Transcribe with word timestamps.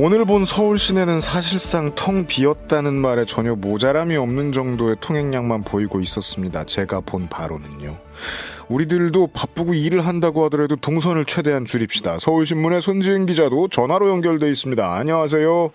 오늘 0.00 0.24
본 0.24 0.44
서울 0.44 0.78
시내는 0.78 1.20
사실상 1.20 1.92
텅 1.96 2.24
비었다는 2.28 2.94
말에 2.94 3.24
전혀 3.24 3.56
모자람이 3.56 4.14
없는 4.14 4.52
정도의 4.52 4.94
통행량만 5.00 5.64
보이고 5.64 5.98
있었습니다. 6.00 6.62
제가 6.62 7.00
본 7.00 7.28
바로는요. 7.28 7.96
우리들도 8.68 9.26
바쁘고 9.34 9.74
일을 9.74 10.06
한다고 10.06 10.44
하더라도 10.44 10.76
동선을 10.76 11.24
최대한 11.24 11.64
줄입시다. 11.64 12.20
서울신문의 12.20 12.80
손지은 12.80 13.26
기자도 13.26 13.66
전화로 13.66 14.08
연결돼 14.08 14.48
있습니다. 14.48 14.94
안녕하세요. 14.94 15.70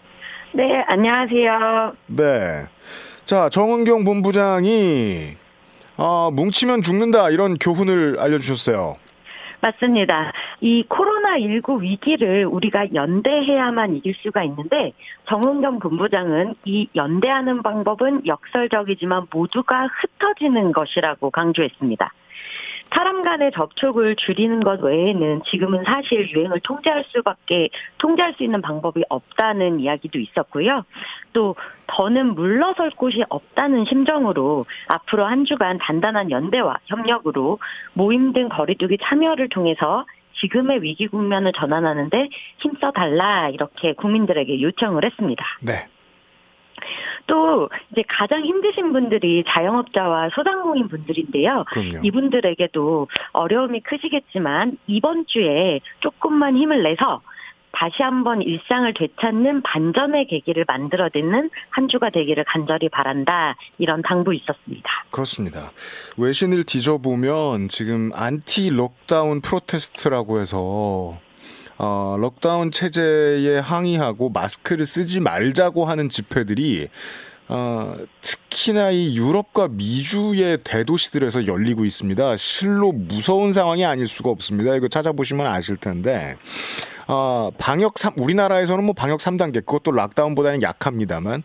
네, 0.53 0.63
안녕하세요. 0.87 1.91
네. 2.07 2.65
자, 3.25 3.49
정은경 3.49 4.05
본부장이 4.05 5.35
아, 5.97 6.29
뭉치면 6.31 6.81
죽는다 6.81 7.29
이런 7.29 7.57
교훈을 7.57 8.21
알려주셨어요. 8.21 8.95
맞습니다. 9.63 10.33
이 10.59 10.83
코로나19 10.89 11.79
위기를 11.79 12.45
우리가 12.45 12.93
연대해야만 12.93 13.95
이길 13.95 14.13
수가 14.15 14.43
있는데 14.43 14.91
정은경 15.29 15.79
본부장은 15.79 16.55
이 16.65 16.89
연대하는 16.95 17.63
방법은 17.63 18.27
역설적이지만 18.27 19.27
모두가 19.31 19.87
흩어지는 19.87 20.73
것이라고 20.73 21.31
강조했습니다. 21.31 22.11
사람 22.93 23.23
간의 23.23 23.51
접촉을 23.53 24.15
줄이는 24.15 24.59
것 24.59 24.81
외에는 24.81 25.41
지금은 25.49 25.83
사실 25.83 26.29
유행을 26.29 26.59
통제할 26.61 27.03
수밖에 27.07 27.69
통제할 27.97 28.35
수 28.35 28.43
있는 28.43 28.61
방법이 28.61 29.03
없다는 29.09 29.79
이야기도 29.79 30.19
있었고요. 30.19 30.85
또 31.33 31.55
더는 31.87 32.35
물러설 32.35 32.91
곳이 32.91 33.23
없다는 33.29 33.85
심정으로 33.85 34.65
앞으로 34.87 35.25
한 35.25 35.45
주간 35.45 35.77
단단한 35.79 36.31
연대와 36.31 36.77
협력으로 36.85 37.59
모임 37.93 38.31
등 38.33 38.49
거리두기 38.49 38.97
참여를 39.01 39.49
통해서 39.49 40.05
지금의 40.39 40.81
위기 40.81 41.07
국면을 41.07 41.51
전환하는데 41.53 42.29
힘써 42.59 42.91
달라 42.91 43.49
이렇게 43.49 43.93
국민들에게 43.93 44.61
요청을 44.61 45.05
했습니다. 45.05 45.45
네. 45.61 45.73
또 47.27 47.69
이제 47.91 48.03
가장 48.07 48.43
힘드신 48.43 48.91
분들이 48.93 49.43
자영업자와 49.47 50.29
소상공인 50.35 50.87
분들인데요. 50.87 51.65
그럼요. 51.67 51.99
이분들에게도 52.03 53.07
어려움이 53.31 53.81
크시겠지만 53.81 54.77
이번 54.87 55.25
주에 55.27 55.79
조금만 55.99 56.57
힘을 56.57 56.83
내서 56.83 57.21
다시 57.73 58.03
한번 58.03 58.41
일상을 58.41 58.93
되찾는 58.93 59.63
반전의 59.63 60.27
계기를 60.27 60.63
만들어내는 60.67 61.49
한 61.69 61.87
주가 61.87 62.11
되기를 62.11 62.43
간절히 62.45 62.87
바란다. 62.87 63.55
이런 63.79 64.03
당부 64.03 64.33
있었습니다. 64.33 64.89
그렇습니다. 65.09 65.71
외신을 66.17 66.65
뒤져보면 66.65 67.69
지금 67.69 68.11
anti 68.13 68.69
lockdown 68.69 69.41
protest라고 69.41 70.39
해서 70.39 71.17
어, 71.77 72.15
lockdown 72.19 72.71
체제에 72.71 73.59
항의하고 73.59 74.29
마스크를 74.29 74.85
쓰지 74.85 75.19
말자고 75.19 75.85
하는 75.85 76.09
집회들이 76.09 76.87
어, 77.49 77.95
특히나 78.21 78.91
이 78.91 79.17
유럽과 79.17 79.67
미주의 79.67 80.57
대도시들에서 80.63 81.45
열리고 81.45 81.85
있습니다. 81.85 82.37
실로 82.37 82.91
무서운 82.91 83.51
상황이 83.51 83.85
아닐 83.85 84.07
수가 84.07 84.29
없습니다. 84.29 84.75
이거 84.75 84.87
찾아보시면 84.87 85.45
아실 85.47 85.75
텐데. 85.77 86.37
어, 87.07 87.49
방역 87.57 87.97
3, 87.97 88.13
우리나라에서는 88.17 88.83
뭐 88.83 88.93
방역 88.93 89.19
3단계, 89.19 89.65
그것도 89.65 89.91
lockdown보다는 89.91 90.61
약합니다만, 90.61 91.43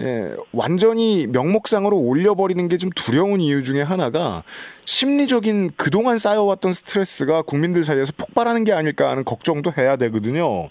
예, 0.00 0.34
완전히 0.52 1.28
명목상으로 1.28 1.96
올려버리는 1.96 2.68
게 2.68 2.80
좀 2.80 2.88
두려운 2.96 3.40
이유 3.42 3.62
중에 3.62 3.82
하나가 3.82 4.42
심리적인 4.86 5.72
그동안 5.76 6.16
쌓여왔던 6.16 6.72
스트레스가 6.72 7.42
국민들 7.42 7.84
사이에서 7.84 8.12
폭발하는 8.16 8.64
게 8.64 8.72
아닐까 8.72 9.10
하는 9.10 9.22
걱정도 9.22 9.70
해야 9.76 9.96
되거든요. 9.96 10.68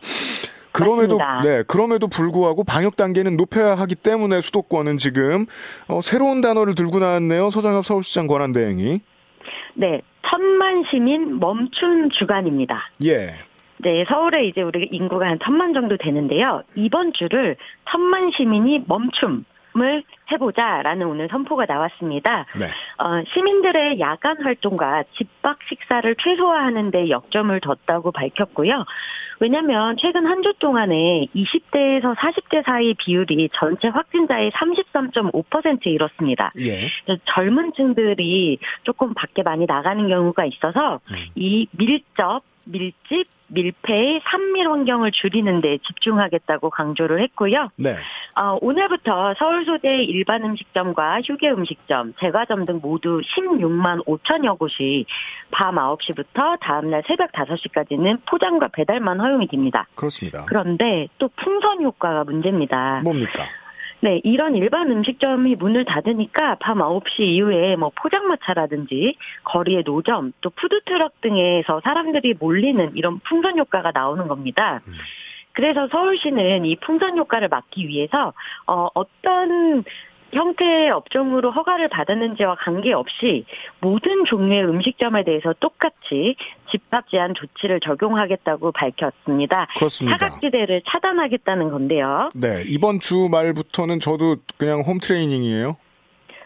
그럼에도 0.72 1.18
맞습니다. 1.19 1.58
네 1.58 1.63
그럼에도 1.68 2.08
불구하고 2.08 2.63
방역 2.63 2.96
단계는 2.96 3.38
높여야 3.38 3.75
하기 3.75 3.94
때문에 3.96 4.42
수도권은 4.42 4.97
지금 4.97 5.46
어, 5.88 6.02
새로운 6.02 6.42
단어를 6.42 6.74
들고 6.75 7.00
나왔네요 7.00 7.50
소정엽 7.52 7.86
서울시장 7.86 8.25
권한 8.28 8.52
대행이 8.52 9.02
네. 9.75 10.02
천만 10.30 10.84
시민 10.92 11.40
멈춤 11.40 12.09
주간입니다. 12.18 12.75
예 13.06 13.34
네, 13.81 14.06
서울에 14.07 14.45
이제 14.45 14.62
우리 14.62 14.88
인구가 14.91 15.28
한 15.28 15.40
천만 15.44 15.73
정도 15.73 15.97
되는데요. 15.97 16.63
이번 16.75 17.13
주를 17.13 17.56
천만 17.90 18.31
시민이 18.31 18.84
멈춤 18.88 19.45
을 19.78 20.03
해보자라는 20.31 21.06
오늘 21.06 21.28
선포가 21.29 21.66
나왔습니다. 21.67 22.47
네. 22.57 22.66
어, 22.97 23.23
시민들의 23.34 24.00
야간 24.00 24.41
활동과 24.41 25.03
집밖 25.16 25.59
식사를 25.69 26.16
최소화하는 26.16 26.89
데 26.89 27.07
역점을 27.09 27.57
뒀다고 27.62 28.12
밝혔고요. 28.12 28.84
왜냐하면 29.39 29.95
최근 30.00 30.25
한 30.25 30.41
주 30.41 30.53
동안에 30.57 31.28
20대에서 31.35 32.16
40대 32.16 32.66
사이 32.66 32.95
비율이 32.95 33.50
전체 33.53 33.89
확진자의 33.89 34.51
33.5%에 34.51 35.91
이렇습니다. 35.91 36.51
예. 36.59 36.89
젊은 37.25 37.72
층들이 37.73 38.57
조금 38.84 39.13
밖에 39.13 39.44
많이 39.44 39.68
나가는 39.68 40.06
경우가 40.07 40.45
있어서 40.45 41.00
음. 41.12 41.16
이 41.35 41.68
밀접, 41.78 42.41
밀집, 42.66 43.28
밀폐의 43.50 44.22
산밀 44.24 44.70
환경을 44.70 45.12
줄이는 45.12 45.60
데 45.60 45.78
집중하겠다고 45.86 46.70
강조를 46.70 47.22
했고요. 47.24 47.70
네. 47.76 47.96
어, 48.36 48.58
오늘부터 48.62 49.34
서울 49.38 49.66
소재 49.66 49.98
일반 50.04 50.44
음식점과 50.44 51.22
휴게 51.22 51.50
음식점, 51.50 52.14
제과점 52.20 52.66
등 52.66 52.80
모두 52.82 53.22
16만 53.22 54.06
5천여 54.06 54.58
곳이 54.58 55.06
밤 55.52 55.76
9시부터 55.76 56.60
다음날 56.60 57.04
새벽 57.08 57.32
5시까지는 57.32 58.26
포장과 58.26 58.70
배달만 58.70 59.20
허용이 59.20 59.48
됩니다. 59.48 59.88
그렇습니다. 59.96 60.46
그런데 60.48 61.08
또 61.18 61.30
풍선 61.36 61.84
효과가 61.84 62.24
문제입니다. 62.24 63.02
뭡니까? 63.04 63.46
네, 64.02 64.22
이런 64.24 64.56
일반 64.56 64.90
음식점이 64.90 65.56
문을 65.56 65.84
닫으니까 65.84 66.56
밤 66.62 66.78
9시 66.78 67.20
이후에 67.20 67.76
뭐 67.76 67.92
포장마차라든지 67.96 69.18
거리의 69.44 69.84
노점 69.86 70.32
또 70.40 70.50
푸드트럭 70.52 71.20
등에서 71.22 71.82
사람들이 71.84 72.36
몰리는 72.40 72.96
이런 72.96 73.20
풍선 73.20 73.58
효과가 73.58 73.92
나오는 73.94 74.28
겁니다. 74.28 74.82
음. 74.88 74.94
그래서 75.52 75.90
서울시는 75.90 76.64
이 76.66 76.78
풍선 76.78 77.18
효과를 77.18 77.50
막기 77.50 77.88
위해서 77.88 78.34
어, 78.68 78.88
어떤 78.94 79.84
형태의 80.34 80.91
업종으로 80.91 81.51
허가를 81.51 81.90
받았는지와 81.90 82.56
관계없이 82.56 83.45
모든 83.81 84.25
종류의 84.25 84.66
음식점에 84.66 85.23
대해서 85.23 85.53
똑같이 85.59 86.35
집합 86.72 87.09
제한 87.09 87.34
조치를 87.34 87.79
적용하겠다고 87.79 88.72
밝혔습니다. 88.72 89.68
그렇습니다. 89.75 90.18
사각지대를 90.18 90.84
차단하겠다는 90.88 91.72
건데요. 91.72 92.31
네 92.34 92.63
이번 92.68 93.00
주 93.00 93.28
말부터는 93.31 94.00
저도 94.00 94.38
그냥 94.57 94.81
홈 94.81 95.00
트레이닝이에요. 95.00 95.78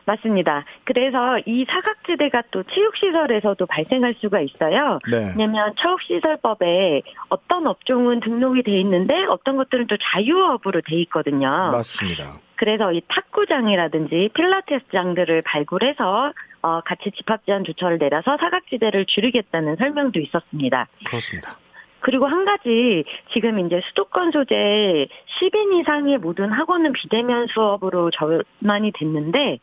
맞습니다. 0.06 0.66
그래서 0.84 1.40
이 1.46 1.66
사각지대가 1.70 2.44
또 2.52 2.64
체육시설에서도 2.64 3.66
발생할 3.66 4.16
수가 4.20 4.42
있어요. 4.42 5.00
네. 5.10 5.34
왜냐하면 5.38 5.74
체육시설법에 5.80 7.02
어떤 7.30 7.68
업종은 7.68 8.20
등록이 8.20 8.64
돼 8.64 8.80
있는데 8.80 9.26
어떤 9.26 9.58
것들은 9.58 9.88
또 9.88 9.98
자유업으로 9.98 10.82
돼 10.82 10.96
있거든요. 11.02 11.70
맞습니다. 11.72 12.40
그래서 12.56 12.92
이 12.94 13.02
탁구장이라든지 13.08 14.30
필라테스장들을 14.34 15.42
발굴해서 15.42 16.34
어, 16.62 16.82
같이 16.82 17.12
집합 17.12 17.46
제한 17.46 17.66
조처를 17.66 17.98
내려서 17.98 18.38
사각지대를 18.40 19.06
줄이겠다는 19.06 19.76
설명도 19.76 20.20
있었습니다. 20.20 20.88
그렇습니다. 21.06 21.58
그리고 22.04 22.28
한 22.28 22.44
가지 22.44 23.06
지금 23.32 23.66
이제 23.66 23.82
수도권 23.88 24.32
소재 24.32 25.08
10인 25.40 25.80
이상의 25.80 26.18
모든 26.18 26.52
학원은 26.52 26.92
비대면 26.92 27.48
수업으로 27.48 28.12
전환이 28.12 28.92
됐는데 28.92 29.60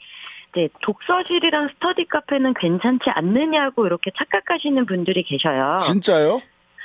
이제 0.50 0.68
독서실이랑 0.80 1.68
스터디 1.74 2.06
카페는 2.06 2.54
괜찮지 2.54 3.10
않느냐고 3.10 3.86
이렇게 3.86 4.10
착각하시는 4.16 4.86
분들이 4.86 5.22
계셔요. 5.22 5.76
진짜요? 5.80 6.40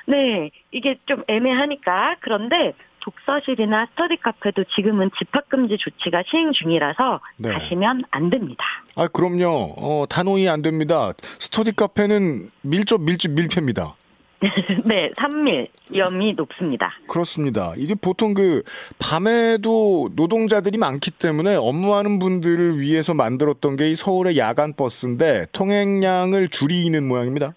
네, 0.07 0.51
이게 0.71 0.99
좀 1.05 1.23
애매하니까 1.27 2.17
그런데 2.19 2.73
독서실이나 2.99 3.87
스터디 3.91 4.17
카페도 4.17 4.65
지금은 4.75 5.09
집합금지 5.17 5.77
조치가 5.77 6.23
시행 6.27 6.51
중이라서 6.51 7.21
네. 7.37 7.51
가시면 7.51 8.03
안 8.11 8.29
됩니다. 8.29 8.65
아 8.97 9.07
그럼요. 9.07 9.73
어, 9.77 10.05
단호히 10.09 10.49
안 10.49 10.61
됩니다. 10.61 11.13
스터디 11.39 11.77
카페는 11.77 12.49
밀접 12.61 13.01
밀집 13.01 13.31
밀폐입니다. 13.31 13.95
네, 14.85 15.11
산밀 15.17 15.69
위험이 15.89 16.33
높습니다. 16.33 16.93
그렇습니다. 17.07 17.73
이게 17.77 17.95
보통 17.95 18.33
그 18.33 18.61
밤에도 18.99 20.09
노동자들이 20.15 20.77
많기 20.77 21.11
때문에 21.11 21.55
업무하는 21.55 22.19
분들을 22.19 22.79
위해서 22.79 23.13
만들었던 23.13 23.77
게 23.77 23.85
이 23.85 23.95
서울의 23.95 24.37
야간 24.37 24.73
버스인데 24.75 25.45
통행량을 25.51 26.49
줄이는 26.49 27.07
모양입니다. 27.07 27.53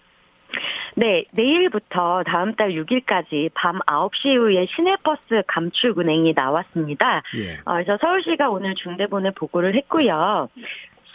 네, 0.95 1.23
내일부터 1.33 2.23
다음 2.25 2.55
달 2.55 2.71
6일까지 2.71 3.51
밤 3.53 3.79
9시 3.79 4.25
이후에 4.33 4.67
시내버스 4.75 5.43
감축 5.47 5.97
운행이 5.97 6.33
나왔습니다. 6.35 7.21
예. 7.37 7.53
어, 7.65 7.73
그래서 7.73 7.97
서울시가 8.01 8.49
오늘 8.49 8.75
중대본에 8.75 9.31
보고를 9.31 9.75
했고요. 9.75 10.49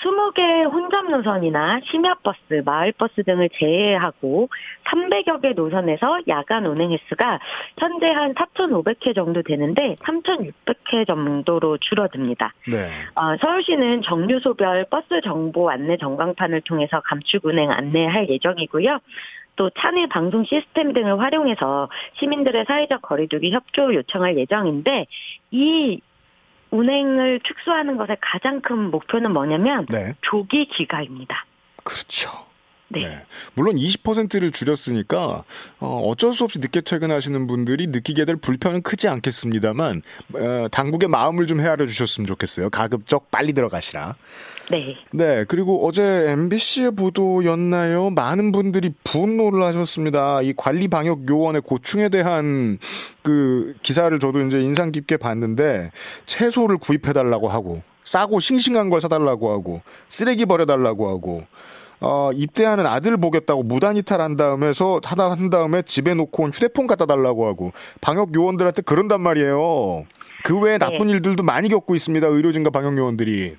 20개 0.04 0.70
혼잡 0.70 1.10
노선이나 1.10 1.80
심야버스, 1.84 2.62
마을버스 2.64 3.24
등을 3.24 3.48
제외하고 3.54 4.50
300여 4.84 5.40
개 5.40 5.52
노선에서 5.52 6.20
야간 6.28 6.66
운행 6.66 6.92
횟수가 6.92 7.40
현재 7.78 8.10
한 8.10 8.34
4,500회 8.34 9.14
정도 9.14 9.42
되는데 9.42 9.96
3,600회 10.00 11.06
정도로 11.06 11.78
줄어듭니다. 11.78 12.52
네. 12.70 12.90
어, 13.14 13.36
서울시는 13.40 14.02
정류소별 14.02 14.86
버스 14.90 15.20
정보 15.22 15.70
안내 15.70 15.96
전광판을 15.96 16.60
통해서 16.62 17.00
감축 17.00 17.46
운행 17.46 17.70
안내할 17.70 18.28
예정이고요. 18.28 19.00
또 19.56 19.70
차내 19.78 20.06
방송 20.06 20.44
시스템 20.44 20.92
등을 20.92 21.20
활용해서 21.20 21.88
시민들의 22.14 22.64
사회적 22.66 23.02
거리두기 23.02 23.52
협조 23.52 23.94
요청할 23.94 24.36
예정인데 24.36 25.06
이 25.52 26.00
운행을 26.74 27.40
축소하는 27.44 27.96
것의 27.96 28.16
가장 28.20 28.60
큰 28.60 28.90
목표는 28.90 29.32
뭐냐면 29.32 29.86
네. 29.88 30.14
조기 30.22 30.66
귀가입니다. 30.66 31.46
그렇죠. 31.84 32.30
네. 32.88 33.08
네. 33.08 33.24
물론 33.54 33.76
20%를 33.76 34.50
줄였으니까 34.50 35.44
어, 35.78 36.00
어쩔 36.04 36.34
수 36.34 36.44
없이 36.44 36.58
늦게 36.58 36.80
퇴근하시는 36.80 37.46
분들이 37.46 37.86
느끼게 37.86 38.24
될 38.24 38.36
불편은 38.36 38.82
크지 38.82 39.08
않겠습니다만 39.08 40.02
어, 40.34 40.68
당국의 40.70 41.08
마음을 41.08 41.46
좀 41.46 41.60
헤아려 41.60 41.86
주셨으면 41.86 42.26
좋겠어요. 42.26 42.70
가급적 42.70 43.30
빨리 43.30 43.52
들어가시라. 43.52 44.16
네. 44.70 44.96
네. 45.12 45.44
그리고 45.46 45.86
어제 45.86 46.02
MBC의 46.02 46.92
보도였나요? 46.92 48.10
많은 48.10 48.52
분들이 48.52 48.92
분노를 49.04 49.62
하셨습니다. 49.64 50.42
이 50.42 50.54
관리 50.56 50.88
방역 50.88 51.28
요원의 51.28 51.62
고충에 51.62 52.08
대한 52.08 52.78
그 53.22 53.74
기사를 53.82 54.18
저도 54.18 54.40
이제 54.42 54.60
인상 54.60 54.92
깊게 54.92 55.18
봤는데 55.18 55.90
채소를 56.24 56.78
구입해 56.78 57.12
달라고 57.12 57.48
하고 57.48 57.82
싸고 58.04 58.40
싱싱한 58.40 58.90
걸 58.90 59.00
사달라고 59.00 59.50
하고 59.50 59.82
쓰레기 60.08 60.46
버려달라고 60.46 61.08
하고 61.08 61.42
어, 62.00 62.30
입대하는 62.34 62.86
아들 62.86 63.16
보겠다고 63.16 63.62
무단 63.62 63.96
이탈한 63.96 64.36
다음에서 64.36 65.00
하다 65.02 65.30
한 65.30 65.48
다음에 65.48 65.82
집에 65.82 66.12
놓고 66.14 66.42
온 66.42 66.50
휴대폰 66.50 66.86
갖다 66.86 67.06
달라고 67.06 67.46
하고 67.46 67.72
방역 68.00 68.34
요원들한테 68.34 68.82
그런단 68.82 69.22
말이에요. 69.22 70.04
그 70.44 70.58
외에 70.60 70.76
네. 70.76 70.78
나쁜 70.78 71.06
네. 71.06 71.14
일들도 71.14 71.42
많이 71.42 71.68
겪고 71.68 71.94
있습니다. 71.94 72.26
의료진과 72.26 72.70
방역 72.70 72.98
요원들이. 72.98 73.56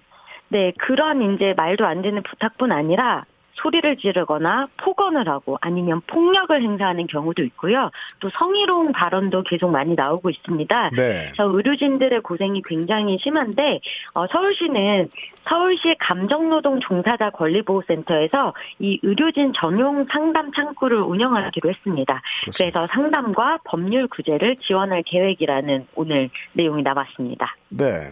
네, 0.50 0.72
그런 0.78 1.34
이제 1.34 1.54
말도 1.56 1.86
안 1.86 2.02
되는 2.02 2.22
부탁뿐 2.24 2.72
아니라 2.72 3.26
소리를 3.56 3.98
지르거나 3.98 4.68
폭언을 4.78 5.28
하고 5.28 5.58
아니면 5.62 6.02
폭력을 6.08 6.62
행사하는 6.62 7.08
경우도 7.08 7.44
있고요. 7.44 7.90
또 8.20 8.30
성희롱 8.30 8.92
발언도 8.92 9.44
계속 9.44 9.72
많이 9.72 9.96
나오고 9.96 10.30
있습니다. 10.30 10.90
네. 10.92 11.32
그래서 11.34 11.44
의료진들의 11.46 12.22
고생이 12.22 12.62
굉장히 12.66 13.18
심한데 13.20 13.80
어, 14.14 14.28
서울시는 14.28 15.10
서울시 15.48 15.96
감정노동 16.00 16.80
종사자 16.82 17.30
권리보호센터에서 17.30 18.54
이 18.80 19.00
의료진 19.04 19.54
전용 19.54 20.06
상담 20.12 20.52
창구를 20.52 20.98
운영하기로 20.98 21.70
했습니다. 21.70 21.86
그렇습니다. 21.86 22.22
그래서 22.58 22.88
상담과 22.92 23.60
법률 23.64 24.08
구제를 24.08 24.58
지원할 24.58 25.04
계획이라는 25.04 25.88
오늘 25.96 26.30
내용이 26.54 26.84
나왔습니다. 26.84 27.56
네. 27.70 28.12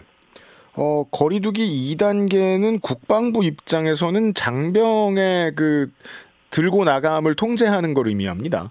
어, 0.76 1.04
거리두기 1.10 1.94
2단계는 1.96 2.82
국방부 2.82 3.44
입장에서는 3.44 4.34
장병의 4.34 5.52
그 5.54 5.92
들고 6.50 6.84
나감을 6.84 7.34
통제하는 7.34 7.94
걸 7.94 8.08
의미합니다. 8.08 8.70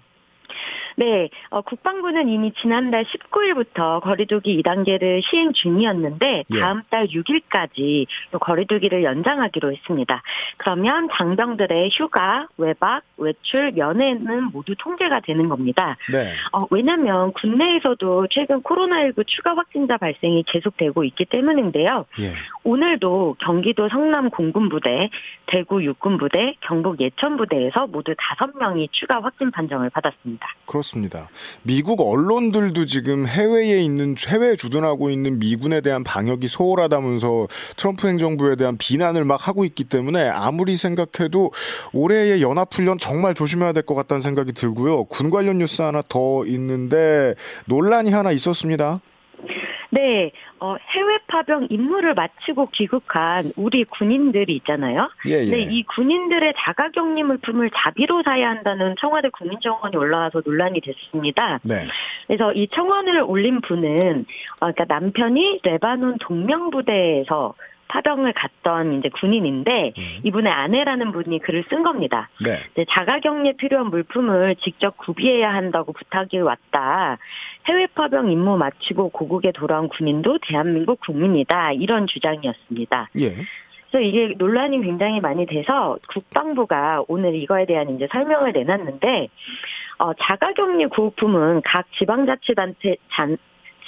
네, 0.96 1.28
어, 1.50 1.60
국방부는 1.62 2.28
이미 2.28 2.52
지난달 2.60 3.04
19일부터 3.04 4.00
거리두기 4.00 4.62
2단계를 4.62 5.22
시행 5.28 5.52
중이었는데 5.52 6.44
예. 6.50 6.60
다음 6.60 6.82
달 6.90 7.08
6일까지 7.08 8.06
거리두기를 8.40 9.02
연장하기로 9.02 9.72
했습니다. 9.72 10.22
그러면 10.56 11.08
장병들의 11.12 11.90
휴가, 11.92 12.46
외박, 12.56 13.02
외출, 13.16 13.72
면회는 13.72 14.50
모두 14.52 14.74
통제가 14.78 15.20
되는 15.20 15.48
겁니다. 15.48 15.96
네. 16.12 16.32
어, 16.52 16.66
왜냐하면 16.70 17.32
국내에서도 17.32 18.28
최근 18.30 18.62
코로나19 18.62 19.26
추가 19.26 19.56
확진자 19.56 19.96
발생이 19.96 20.44
계속되고 20.46 21.04
있기 21.04 21.24
때문인데요. 21.26 22.06
예. 22.20 22.32
오늘도 22.62 23.36
경기도 23.40 23.88
성남 23.88 24.30
공군부대, 24.30 25.10
대구 25.46 25.84
육군부대, 25.84 26.56
경북 26.60 27.00
예천부대에서 27.00 27.88
모두 27.88 28.14
5명이 28.14 28.88
추가 28.92 29.20
확진 29.20 29.50
판정을 29.50 29.90
받았습니다. 29.90 30.46
그렇습니다. 30.66 30.83
미국 31.62 32.00
언론들도 32.00 32.84
지금 32.86 33.26
해외에 33.26 33.80
있는 33.80 34.16
해외에 34.26 34.56
주둔하고 34.56 35.10
있는 35.10 35.38
미군에 35.38 35.80
대한 35.80 36.04
방역이 36.04 36.48
소홀하다면서 36.48 37.48
트럼프 37.76 38.08
행정부에 38.08 38.56
대한 38.56 38.76
비난을 38.76 39.24
막 39.24 39.46
하고 39.48 39.64
있기 39.64 39.84
때문에 39.84 40.28
아무리 40.28 40.76
생각해도 40.76 41.52
올해의 41.92 42.42
연합훈련 42.42 42.98
정말 42.98 43.34
조심해야 43.34 43.72
될 43.72 43.84
것 43.84 43.94
같다는 43.94 44.20
생각이 44.20 44.52
들고요. 44.52 45.04
군 45.04 45.30
관련 45.30 45.58
뉴스 45.58 45.82
하나 45.82 46.02
더 46.08 46.44
있는데 46.46 47.34
논란이 47.66 48.10
하나 48.10 48.32
있었습니다. 48.32 49.00
네, 49.94 50.32
어, 50.58 50.74
해외 50.90 51.18
파병 51.28 51.68
임무를 51.70 52.14
마치고 52.14 52.70
귀국한 52.72 53.52
우리 53.54 53.84
군인들이 53.84 54.56
있잖아요. 54.56 55.08
예, 55.28 55.44
예. 55.44 55.44
네, 55.44 55.60
이 55.60 55.84
군인들의 55.84 56.54
자가격리 56.56 57.22
물품을 57.22 57.70
자비로 57.72 58.24
사야 58.24 58.50
한다는 58.50 58.96
청와대 58.98 59.28
국민정원이 59.28 59.96
올라와서 59.96 60.42
논란이 60.44 60.80
됐습니다. 60.80 61.60
네. 61.62 61.86
그래서 62.26 62.52
이 62.54 62.66
청원을 62.66 63.22
올린 63.22 63.60
분은 63.60 64.26
어, 64.60 64.72
그러니까 64.72 64.84
남편이 64.88 65.60
레바논 65.62 66.18
동명부대에서 66.18 67.54
파병을 67.88 68.32
갔던 68.32 68.98
이제 68.98 69.08
군인인데 69.08 69.92
음. 69.96 70.02
이분의 70.24 70.52
아내라는 70.52 71.12
분이 71.12 71.40
글을 71.40 71.64
쓴 71.68 71.82
겁니다. 71.82 72.28
네. 72.42 72.84
자가격리에 72.88 73.52
필요한 73.52 73.88
물품을 73.88 74.56
직접 74.56 74.96
구비해야 74.96 75.52
한다고 75.52 75.92
부탁이 75.92 76.40
왔다. 76.40 77.18
해외 77.66 77.86
파병 77.86 78.30
임무 78.30 78.56
마치고 78.56 79.10
고국에 79.10 79.52
돌아온 79.52 79.88
군인도 79.88 80.38
대한민국 80.42 81.00
국민이다. 81.00 81.72
이런 81.72 82.06
주장이었습니다. 82.06 83.10
예. 83.20 83.34
그래서 83.90 84.00
이게 84.00 84.34
논란이 84.36 84.80
굉장히 84.82 85.20
많이 85.20 85.46
돼서 85.46 85.98
국방부가 86.08 87.04
오늘 87.06 87.36
이거에 87.36 87.64
대한 87.64 87.94
이제 87.94 88.08
설명을 88.10 88.52
내놨는데 88.52 89.28
어, 89.98 90.12
자가격리 90.14 90.86
구호품은 90.86 91.62
각 91.64 91.86
지방자치단체 91.92 92.96
잔, 93.12 93.36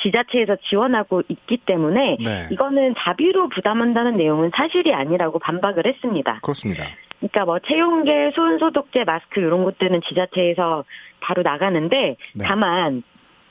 지자체에서 0.02 0.56
지원하고 0.68 1.22
있기 1.28 1.58
때문에 1.58 2.18
네. 2.22 2.48
이거는 2.50 2.94
자비로 2.98 3.48
부담한다는 3.48 4.16
내용은 4.16 4.50
사실이 4.54 4.92
아니라고 4.92 5.38
반박을 5.38 5.86
했습니다. 5.86 6.40
그렇습니다. 6.42 6.84
그러니까 7.18 7.44
뭐 7.44 7.58
체온계, 7.60 8.32
손 8.34 8.58
소독제, 8.58 9.04
마스크 9.04 9.40
이런 9.40 9.64
것들은 9.64 10.02
지자체에서 10.08 10.84
바로 11.20 11.42
나가는데 11.42 12.16
네. 12.34 12.44
다만 12.44 13.02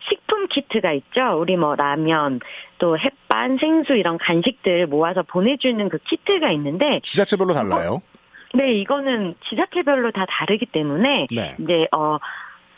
식품 0.07 0.47
키트가 0.47 0.91
있죠. 0.93 1.39
우리 1.39 1.57
뭐 1.57 1.75
라면, 1.75 2.39
또 2.77 2.97
햇반, 2.97 3.57
생수 3.57 3.95
이런 3.95 4.19
간식들 4.19 4.85
모아서 4.85 5.23
보내주는 5.23 5.89
그 5.89 5.97
키트가 5.97 6.51
있는데 6.51 6.99
지자체별로 7.01 7.53
달라요? 7.53 8.01
네, 8.53 8.73
이거는 8.75 9.35
지자체별로 9.49 10.11
다 10.11 10.25
다르기 10.29 10.67
때문에 10.67 11.27
네. 11.31 11.55
이제 11.59 11.87
어 11.95 12.17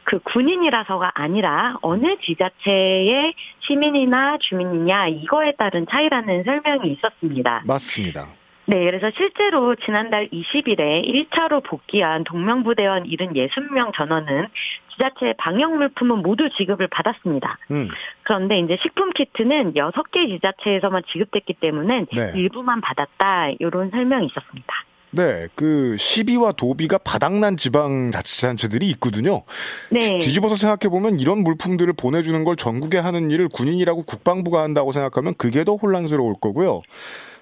그 0.08 0.20
군인이라서가 0.20 1.12
아니라 1.16 1.76
어느 1.82 2.16
지자체의 2.22 3.34
시민이나 3.60 4.38
주민이냐 4.40 5.08
이거에 5.10 5.52
따른 5.58 5.86
차이라는 5.86 6.46
설명이 6.46 6.94
있었습니다. 6.94 7.64
맞습니다. 7.66 8.28
네, 8.68 8.86
그래서 8.86 9.12
실제로 9.18 9.76
지난달 9.76 10.30
20일에 10.30 11.06
1차로 11.06 11.62
복귀한 11.64 12.24
동명부대원 12.24 13.04
76명 13.04 13.94
전원은 13.94 14.48
지자체 14.94 15.34
방역 15.38 15.76
물품은 15.76 16.20
모두 16.20 16.50
지급을 16.52 16.88
받았습니다. 16.88 17.58
음. 17.72 17.90
그런데 18.24 18.60
이제 18.60 18.78
식품 18.82 19.12
키트는 19.12 19.74
6개 19.74 20.30
지자체에서만 20.30 21.04
지급됐기 21.12 21.56
때문에 21.56 22.06
네. 22.14 22.32
일부만 22.34 22.80
받았다 22.80 23.50
이런 23.60 23.90
설명이 23.90 24.28
있었습니다. 24.28 24.74
네, 25.12 25.48
그 25.56 25.96
시비와 25.98 26.52
도비가 26.54 26.98
바닥난 26.98 27.56
지방 27.56 28.12
자치단체들이 28.12 28.90
있거든요. 28.92 29.44
네. 29.92 30.20
뒤집어서 30.20 30.56
생각해 30.56 30.90
보면 30.90 31.20
이런 31.20 31.40
물품들을 31.40 31.94
보내주는 31.94 32.44
걸 32.44 32.56
전국에 32.56 32.98
하는 32.98 33.32
일을 33.32 33.48
군인이라고 33.50 34.04
국방부가 34.04 34.64
한다고 34.64 34.92
생각하면 34.92 35.34
그게 35.38 35.64
더 35.64 35.76
혼란스러울 35.76 36.36
거고요. 36.42 36.82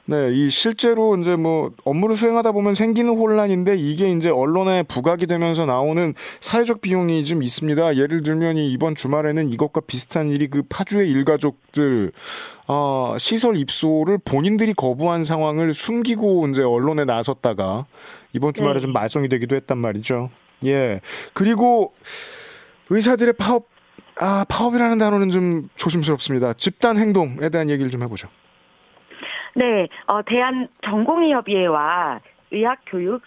네, 0.07 0.31
이 0.31 0.51
실제로 0.51 1.17
이제 1.17 1.35
뭐 1.35 1.71
업무를 1.83 2.15
수행하다 2.15 2.51
보면 2.51 2.75
생기는 2.75 3.17
혼란인데 3.17 3.75
이게 3.75 4.11
이제 4.11 4.29
언론에 4.29 4.83
부각이 4.83 5.25
되면서 5.25 5.65
나오는 5.65 6.13
사회적 6.39 6.81
비용이 6.81 7.23
좀 7.25 7.41
있습니다. 7.41 7.97
예를 7.97 8.21
들면 8.21 8.57
이 8.57 8.71
이번 8.71 8.93
주말에는 8.93 9.51
이것과 9.51 9.81
비슷한 9.81 10.29
일이 10.29 10.47
그 10.47 10.61
파주의 10.69 11.09
일가족들 11.09 12.11
어, 12.67 13.15
시설 13.17 13.57
입소를 13.57 14.19
본인들이 14.23 14.75
거부한 14.75 15.23
상황을 15.23 15.73
숨기고 15.73 16.49
이제 16.49 16.61
언론에 16.61 17.03
나섰다가 17.05 17.87
이번 18.33 18.53
주말에 18.53 18.75
네. 18.75 18.81
좀 18.81 18.93
말썽이 18.93 19.27
되기도 19.27 19.55
했단 19.55 19.79
말이죠. 19.79 20.29
예. 20.65 21.01
그리고 21.33 21.93
의사들의 22.91 23.33
파업 23.33 23.69
아, 24.17 24.45
파업이라는 24.47 24.99
단어는 24.99 25.29
좀 25.31 25.69
조심스럽습니다. 25.75 26.53
집단 26.53 26.97
행동에 26.97 27.49
대한 27.49 27.71
얘기를 27.71 27.89
좀 27.89 28.03
해보죠. 28.03 28.29
네, 29.55 29.87
어, 30.05 30.21
대한 30.21 30.67
전공의협의회와 30.83 32.19
의학교육 32.51 33.21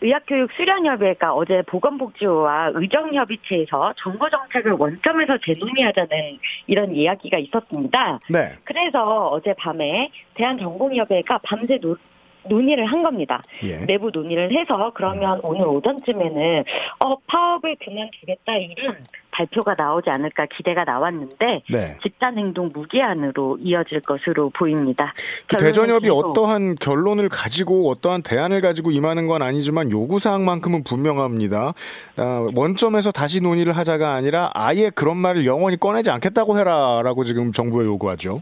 의학교육 0.00 0.52
수련협의회가 0.52 1.34
어제 1.34 1.62
보건복지부와 1.62 2.72
의정협의체에서 2.74 3.94
정부 3.96 4.30
정책을 4.30 4.72
원점에서 4.72 5.38
재논의하자는 5.44 6.38
이런 6.68 6.94
이야기가 6.94 7.38
있었습니다. 7.38 8.20
네. 8.30 8.52
그래서 8.64 9.28
어제 9.28 9.54
밤에 9.54 10.10
대한전공의협회가 10.34 11.38
밤새 11.38 11.78
노, 11.78 11.96
논의를 12.48 12.86
한 12.86 13.02
겁니다. 13.02 13.42
예. 13.62 13.78
내부 13.86 14.10
논의를 14.10 14.52
해서 14.52 14.92
그러면 14.94 15.40
오늘 15.42 15.66
오전쯤에는 15.66 16.64
어 17.00 17.16
파업을 17.26 17.76
그만두겠다 17.84 18.56
이런 18.56 18.96
발표가 19.30 19.74
나오지 19.76 20.10
않을까 20.10 20.46
기대가 20.46 20.84
나왔는데 20.84 21.62
네. 21.70 21.98
집단 22.02 22.36
행동 22.36 22.70
무기한으로 22.72 23.58
이어질 23.60 24.00
것으로 24.00 24.50
보입니다. 24.50 25.14
그 25.46 25.56
대전협이 25.56 26.08
어떠한 26.10 26.76
결론을 26.76 27.28
가지고 27.28 27.88
어떠한 27.90 28.22
대안을 28.22 28.60
가지고 28.60 28.90
임하는 28.90 29.26
건 29.26 29.42
아니지만 29.42 29.92
요구 29.92 30.18
사항만큼은 30.18 30.82
분명합니다. 30.82 31.72
아, 32.16 32.46
원점에서 32.56 33.12
다시 33.12 33.40
논의를 33.40 33.76
하자가 33.76 34.14
아니라 34.14 34.50
아예 34.54 34.90
그런 34.90 35.16
말을 35.16 35.46
영원히 35.46 35.76
꺼내지 35.76 36.10
않겠다고 36.10 36.58
해라라고 36.58 37.24
지금 37.24 37.52
정부에 37.52 37.86
요구하죠. 37.86 38.40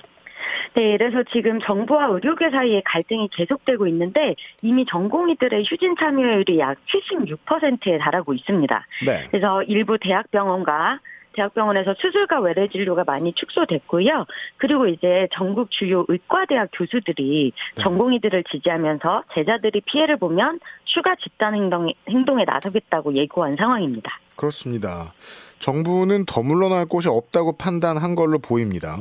네, 0.76 0.98
그래서 0.98 1.22
지금 1.32 1.58
정부와 1.58 2.08
의료계 2.08 2.50
사이에 2.50 2.82
갈등이 2.84 3.30
계속되고 3.32 3.86
있는데 3.86 4.36
이미 4.60 4.84
전공의들의 4.84 5.64
휴진 5.64 5.96
참여율이 5.98 6.58
약 6.58 6.76
76%에 6.84 7.96
달하고 7.96 8.34
있습니다. 8.34 8.86
네. 9.06 9.26
그래서 9.30 9.62
일부 9.62 9.96
대학병원과 9.98 11.00
대학병원에서 11.32 11.94
수술과 11.98 12.40
외래 12.40 12.68
진료가 12.68 13.04
많이 13.06 13.32
축소됐고요. 13.32 14.26
그리고 14.58 14.86
이제 14.86 15.28
전국 15.32 15.70
주요 15.70 16.04
의과대학 16.08 16.68
교수들이 16.74 17.52
네. 17.76 17.82
전공의들을 17.82 18.44
지지하면서 18.44 19.24
제자들이 19.34 19.80
피해를 19.80 20.18
보면 20.18 20.60
추가 20.84 21.14
집단 21.16 21.54
행동, 21.54 21.90
행동에 22.06 22.44
나서겠다고 22.44 23.14
예고한 23.14 23.56
상황입니다. 23.56 24.14
그렇습니다. 24.36 25.14
정부는 25.58 26.26
더 26.26 26.42
물러날 26.42 26.84
곳이 26.84 27.08
없다고 27.08 27.56
판단한 27.56 28.14
걸로 28.14 28.38
보입니다. 28.38 28.98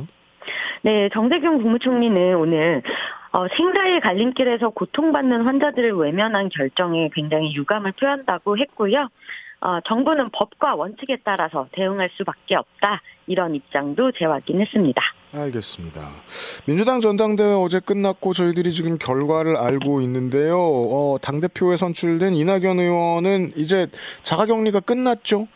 네, 0.86 1.08
정세균 1.12 1.60
국무총리는 1.60 2.36
오늘 2.36 2.80
어, 3.32 3.48
생사의 3.56 4.00
갈림길에서 4.02 4.68
고통받는 4.68 5.42
환자들을 5.42 5.94
외면한 5.94 6.48
결정에 6.48 7.10
굉장히 7.12 7.52
유감을 7.56 7.90
표한다고 7.98 8.56
했고요. 8.56 9.08
어, 9.62 9.80
정부는 9.84 10.30
법과 10.30 10.76
원칙에 10.76 11.16
따라서 11.24 11.66
대응할 11.72 12.08
수밖에 12.16 12.54
없다. 12.54 13.02
이런 13.26 13.56
입장도 13.56 14.12
재확인했습니다. 14.12 15.02
알겠습니다. 15.34 16.02
민주당 16.68 17.00
전당대회 17.00 17.52
어제 17.54 17.80
끝났고 17.80 18.32
저희들이 18.32 18.70
지금 18.70 18.96
결과를 18.96 19.56
알고 19.56 20.02
있는데요. 20.02 20.56
어, 20.56 21.18
당대표에 21.20 21.76
선출된 21.78 22.34
이낙연 22.34 22.78
의원은 22.78 23.54
이제 23.56 23.88
자가격리가 24.22 24.78
끝났죠? 24.78 25.48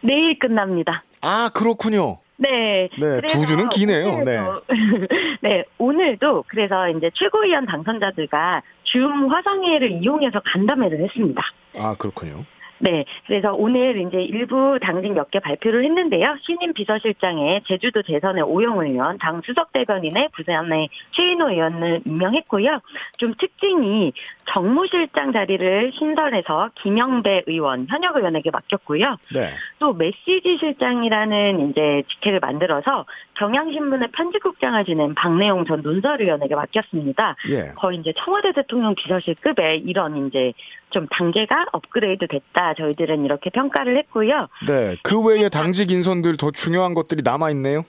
내일 0.00 0.38
끝납니다. 0.38 1.02
아, 1.22 1.50
그렇군요. 1.52 2.18
네. 2.40 2.88
네, 2.98 3.20
두 3.28 3.44
주는 3.44 3.68
기네요. 3.68 4.24
네. 4.24 4.38
오늘도, 4.38 4.62
네, 5.42 5.64
오늘도 5.78 6.44
그래서 6.48 6.88
이제 6.88 7.10
최고위원 7.14 7.66
당선자들과 7.66 8.62
줌 8.84 9.30
화상회의를 9.30 9.92
이용해서 10.02 10.40
간담회를 10.44 11.00
했습니다. 11.04 11.42
아, 11.76 11.94
그렇군요. 11.98 12.44
네, 12.82 13.04
그래서 13.26 13.52
오늘 13.52 14.00
이제 14.00 14.22
일부 14.22 14.78
당직 14.80 15.12
몇 15.12 15.30
개 15.30 15.38
발표를 15.38 15.84
했는데요. 15.84 16.38
신임 16.40 16.72
비서실장에 16.72 17.60
제주도 17.66 18.02
재선의 18.02 18.42
오영훈 18.42 18.86
의원, 18.86 19.18
당 19.18 19.42
수석 19.44 19.70
대변인의 19.74 20.30
부산의 20.34 20.88
최인호 21.10 21.50
의원을 21.50 22.00
임명했고요. 22.06 22.80
좀 23.18 23.34
특징이 23.38 24.14
정무실장 24.52 25.32
자리를 25.32 25.90
신설해서 25.92 26.70
김영배 26.82 27.44
의원, 27.46 27.86
현역 27.88 28.16
의원에게 28.16 28.50
맡겼고요. 28.50 29.16
네. 29.34 29.50
또 29.78 29.92
메시지 29.92 30.56
실장이라는 30.58 31.70
이제 31.70 32.02
직책을 32.08 32.40
만들어서 32.40 33.06
경향신문의 33.34 34.08
편집국장을 34.12 34.84
지낸 34.84 35.14
박내용 35.14 35.64
전 35.64 35.82
논설위원에게 35.82 36.54
맡겼습니다. 36.54 37.36
예. 37.50 37.72
거의 37.76 37.98
이제 37.98 38.12
청와대 38.18 38.52
대통령 38.52 38.94
비서실급의 38.94 39.80
이런 39.80 40.26
이제 40.26 40.52
좀 40.90 41.06
단계가 41.08 41.66
업그레이드 41.72 42.26
됐다. 42.26 42.74
저희들은 42.74 43.24
이렇게 43.24 43.50
평가를 43.50 43.96
했고요. 43.98 44.48
네. 44.66 44.96
그 45.02 45.24
외에 45.24 45.48
당직 45.48 45.90
인선들 45.90 46.36
더 46.36 46.50
중요한 46.50 46.94
것들이 46.94 47.22
남아 47.22 47.50
있네요. 47.50 47.84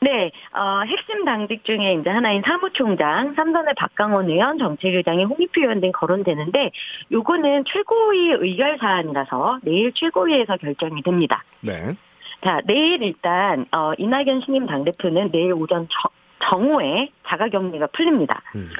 네, 0.00 0.30
어, 0.52 0.82
핵심 0.86 1.24
당직 1.24 1.64
중에 1.64 1.92
이제 2.00 2.10
하나인 2.10 2.42
사무총장, 2.44 3.34
삼선의 3.34 3.74
박강원 3.76 4.28
의원, 4.28 4.58
정책위장의 4.58 5.24
홍익표 5.24 5.60
의원 5.62 5.80
등 5.80 5.92
거론되는데, 5.92 6.70
요거는 7.12 7.64
최고위 7.66 8.32
의결 8.38 8.78
사안이라서 8.78 9.60
내일 9.62 9.92
최고위에서 9.92 10.56
결정이 10.56 11.02
됩니다. 11.02 11.42
네. 11.60 11.94
자, 12.42 12.60
내일 12.64 13.02
일단, 13.02 13.66
어, 13.72 13.92
이낙연 13.98 14.42
신임 14.44 14.66
당대표는 14.66 15.30
내일 15.32 15.52
오전 15.52 15.88
정, 15.90 16.10
정오에 16.40 17.08
자가격리가 17.26 17.88
풀립니다. 17.88 18.42
음. 18.54 18.70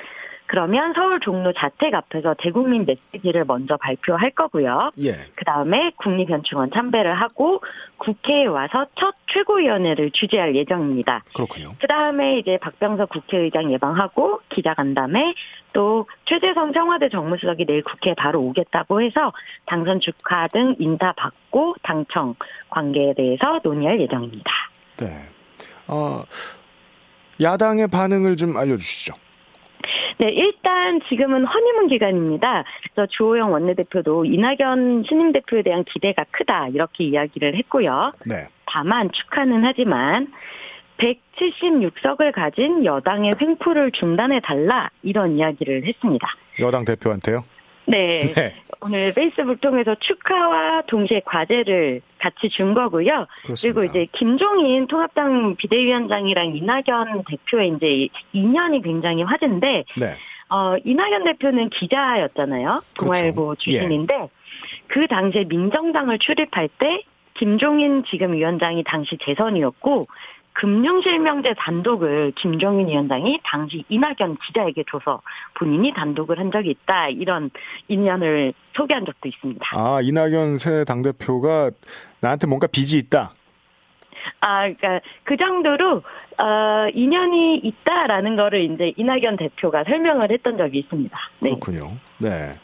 그러면 0.48 0.94
서울 0.94 1.20
종로 1.20 1.52
자택 1.52 1.94
앞에서 1.94 2.34
대국민 2.38 2.86
메시지를 2.86 3.44
먼저 3.44 3.76
발표할 3.76 4.30
거고요. 4.30 4.90
예. 4.98 5.12
그 5.36 5.44
다음에 5.44 5.92
국립현충원 5.96 6.70
참배를 6.72 7.14
하고 7.14 7.60
국회에 7.98 8.46
와서 8.46 8.86
첫 8.98 9.14
최고위원회를 9.32 10.10
주재할 10.12 10.56
예정입니다. 10.56 11.22
그렇군요. 11.34 11.72
그 11.78 11.86
다음에 11.86 12.38
이제 12.38 12.58
박병석 12.62 13.10
국회의장 13.10 13.70
예방하고 13.70 14.40
기자간담회 14.48 15.34
또 15.74 16.06
최재성 16.24 16.72
청와대 16.72 17.10
정무수석이 17.10 17.66
내일 17.66 17.82
국회에 17.82 18.14
바로 18.14 18.40
오겠다고 18.40 19.02
해서 19.02 19.32
당선 19.66 20.00
축하 20.00 20.48
등 20.48 20.74
인사 20.78 21.12
받고 21.12 21.76
당청 21.82 22.34
관계에 22.70 23.12
대해서 23.14 23.60
논의할 23.62 24.00
예정입니다. 24.00 24.50
네. 24.96 25.28
어, 25.88 26.22
야당의 27.40 27.88
반응을 27.88 28.36
좀 28.36 28.56
알려주시죠. 28.56 29.12
네, 30.18 30.28
일단 30.30 31.00
지금은 31.08 31.44
허니문 31.44 31.88
기간입니다. 31.88 32.64
그래서 32.82 33.06
주호영 33.10 33.52
원내대표도 33.52 34.24
이낙연 34.24 35.04
신임 35.08 35.32
대표에 35.32 35.62
대한 35.62 35.84
기대가 35.84 36.24
크다 36.30 36.68
이렇게 36.68 37.04
이야기를 37.04 37.56
했고요. 37.56 38.12
네. 38.26 38.48
다만 38.66 39.10
축하는 39.12 39.64
하지만 39.64 40.28
176석을 40.98 42.32
가진 42.32 42.84
여당의 42.84 43.34
횡포를 43.40 43.92
중단해 43.92 44.40
달라 44.40 44.90
이런 45.02 45.36
이야기를 45.36 45.86
했습니다. 45.86 46.28
여당 46.60 46.84
대표한테요. 46.84 47.44
네. 47.88 48.32
네. 48.34 48.54
오늘 48.80 49.12
페이스북 49.12 49.60
통해서 49.60 49.94
축하와 49.98 50.82
동시에 50.86 51.22
과제를 51.24 52.00
같이 52.18 52.48
준 52.48 52.74
거고요. 52.74 53.26
그렇습니다. 53.42 53.80
그리고 53.80 53.82
이제 53.90 54.06
김종인 54.12 54.86
통합당 54.86 55.56
비대위원장이랑 55.56 56.54
이낙연 56.54 57.24
대표의 57.28 57.74
이제 57.76 58.08
인연이 58.32 58.80
굉장히 58.82 59.22
화제인데 59.22 59.84
네. 59.98 60.14
어, 60.50 60.76
이낙연 60.84 61.24
대표는 61.24 61.70
기자였잖아요. 61.70 62.80
동아일보 62.96 63.42
그렇죠. 63.46 63.60
출신인데 63.62 64.28
그 64.86 65.06
당시에 65.08 65.44
민정당을 65.44 66.18
출입할 66.18 66.68
때 66.78 67.02
김종인 67.34 68.04
지금 68.10 68.32
위원장이 68.32 68.84
당시 68.84 69.16
재선이었고 69.24 70.08
금융실명제 70.58 71.54
단독을 71.56 72.32
김종인 72.34 72.88
위원장이 72.88 73.38
당시 73.44 73.84
이낙연 73.88 74.38
기자에게 74.44 74.82
줘서 74.90 75.22
본인이 75.54 75.92
단독을 75.94 76.38
한 76.38 76.50
적이 76.50 76.70
있다 76.70 77.10
이런 77.10 77.50
인연을 77.86 78.52
소개한 78.74 79.04
적도 79.06 79.28
있습니다. 79.28 79.64
아, 79.72 80.00
이낙연 80.02 80.58
새 80.58 80.84
당대표가 80.84 81.70
나한테 82.20 82.48
뭔가 82.48 82.66
빚이 82.66 82.98
있다. 82.98 83.30
아, 84.40 84.62
그러니까 84.62 85.00
그 85.22 85.36
정도로 85.36 86.02
어, 86.38 86.88
인연이 86.92 87.58
있다라는 87.58 88.34
거를 88.34 88.60
이제 88.62 88.92
이낙연 88.96 89.36
대표가 89.36 89.84
설명을 89.84 90.32
했던 90.32 90.58
적이 90.58 90.80
있습니다. 90.80 91.16
네. 91.38 91.50
그렇군요. 91.50 91.92
네. 92.18 92.54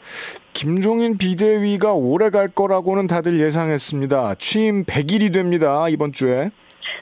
김종인 0.51 1.17
비대위가 1.17 1.93
오래 1.93 2.29
갈 2.29 2.49
거라고는 2.49 3.07
다들 3.07 3.39
예상했습니다. 3.39 4.35
취임 4.35 4.83
100일이 4.83 5.33
됩니다. 5.33 5.87
이번 5.87 6.11
주에. 6.11 6.51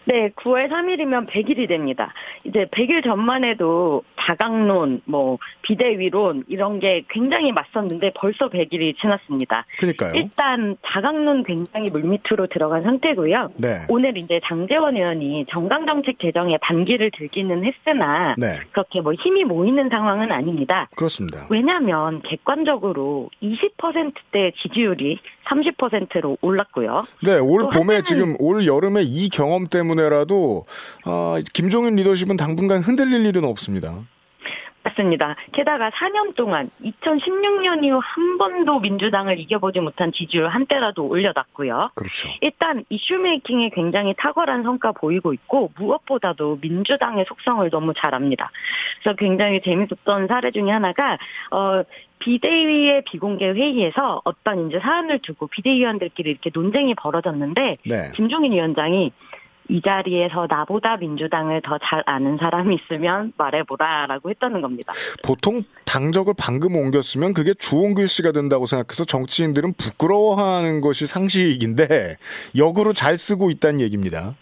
네, 0.05 0.29
9월 0.29 0.69
3일이면 0.69 1.27
100일이 1.29 1.67
됩니다. 1.67 2.13
이제 2.43 2.65
100일 2.65 3.03
전만 3.03 3.43
해도 3.43 4.03
다강론, 4.15 5.01
뭐 5.05 5.37
비대위론 5.63 6.43
이런 6.47 6.79
게 6.79 7.03
굉장히 7.09 7.51
맞섰는데 7.51 8.13
벌써 8.15 8.49
100일이 8.49 8.97
지났습니다. 8.99 9.65
그러니까요. 9.77 10.13
일단 10.15 10.77
다강론 10.81 11.43
굉장히 11.43 11.89
물밑으로 11.89 12.47
들어간 12.47 12.83
상태고요. 12.83 13.51
네. 13.57 13.81
오늘 13.89 14.17
이제 14.17 14.39
장재원 14.43 14.95
의원이 14.95 15.45
정강정책 15.49 16.17
개정에 16.17 16.57
반기를 16.57 17.11
들기는 17.11 17.65
했으나 17.65 18.35
네. 18.37 18.59
그렇게 18.71 19.01
뭐 19.01 19.13
힘이 19.13 19.43
모이는 19.43 19.89
상황은 19.89 20.31
아닙니다. 20.31 20.87
그렇습니다. 20.95 21.47
왜냐하면 21.49 22.21
객관적으로 22.21 23.29
20%대 23.41 24.51
지지율이 24.61 25.19
30%로 25.45 26.37
올랐고요. 26.41 27.03
네, 27.23 27.37
올 27.37 27.69
봄에 27.69 28.01
지금 28.01 28.35
올 28.39 28.65
여름에 28.65 29.03
이 29.03 29.29
경험 29.29 29.67
때문에라도 29.67 30.65
어, 31.05 31.35
김종인 31.53 31.95
리더십은 31.95 32.37
당분간 32.37 32.81
흔들릴 32.81 33.25
일은 33.25 33.43
없습니다. 33.43 33.95
맞습니다. 34.93 35.35
게다가 35.51 35.89
4년 35.91 36.35
동안 36.35 36.69
2016년 36.83 37.83
이후 37.83 37.99
한 38.01 38.37
번도 38.37 38.79
민주당을 38.79 39.39
이겨보지 39.39 39.79
못한 39.79 40.11
지지율 40.11 40.47
한때라도 40.47 41.05
올려놨고요. 41.05 41.91
그렇죠. 41.95 42.29
일단 42.41 42.83
이슈 42.89 43.15
메이킹에 43.15 43.69
굉장히 43.69 44.13
탁월한 44.17 44.63
성과 44.63 44.91
보이고 44.91 45.33
있고 45.33 45.71
무엇보다도 45.77 46.59
민주당의 46.61 47.25
속성을 47.27 47.69
너무 47.69 47.93
잘 47.95 48.15
압니다. 48.15 48.51
그래서 49.01 49.15
굉장히 49.17 49.61
재밌었던 49.61 50.27
사례 50.27 50.51
중에 50.51 50.71
하나가 50.71 51.17
어 51.51 51.83
비대위의 52.19 53.03
비공개 53.03 53.49
회의에서 53.49 54.21
어떤 54.23 54.69
이제 54.69 54.79
사안을 54.79 55.19
두고 55.19 55.47
비대위원들끼리 55.47 56.31
이렇게 56.31 56.51
논쟁이 56.53 56.95
벌어졌는데 56.95 57.75
네. 57.85 58.11
김종인 58.15 58.53
위원장이 58.53 59.11
이 59.69 59.81
자리에서 59.81 60.47
나보다 60.49 60.97
민주당을 60.97 61.61
더 61.61 61.77
잘 61.83 62.03
아는 62.05 62.37
사람이 62.37 62.75
있으면 62.75 63.33
말해보라라고 63.37 64.29
했다는 64.29 64.61
겁니다. 64.61 64.93
보통 65.23 65.63
당적을 65.85 66.33
방금 66.37 66.75
옮겼으면 66.75 67.33
그게 67.33 67.53
주홍글 67.53 68.07
씨가 68.07 68.31
된다고 68.31 68.65
생각해서 68.65 69.03
정치인들은 69.05 69.73
부끄러워하는 69.73 70.81
것이 70.81 71.05
상식인데 71.07 72.15
역으로 72.57 72.93
잘 72.93 73.17
쓰고 73.17 73.49
있다는 73.51 73.79
얘기입니다. 73.81 74.35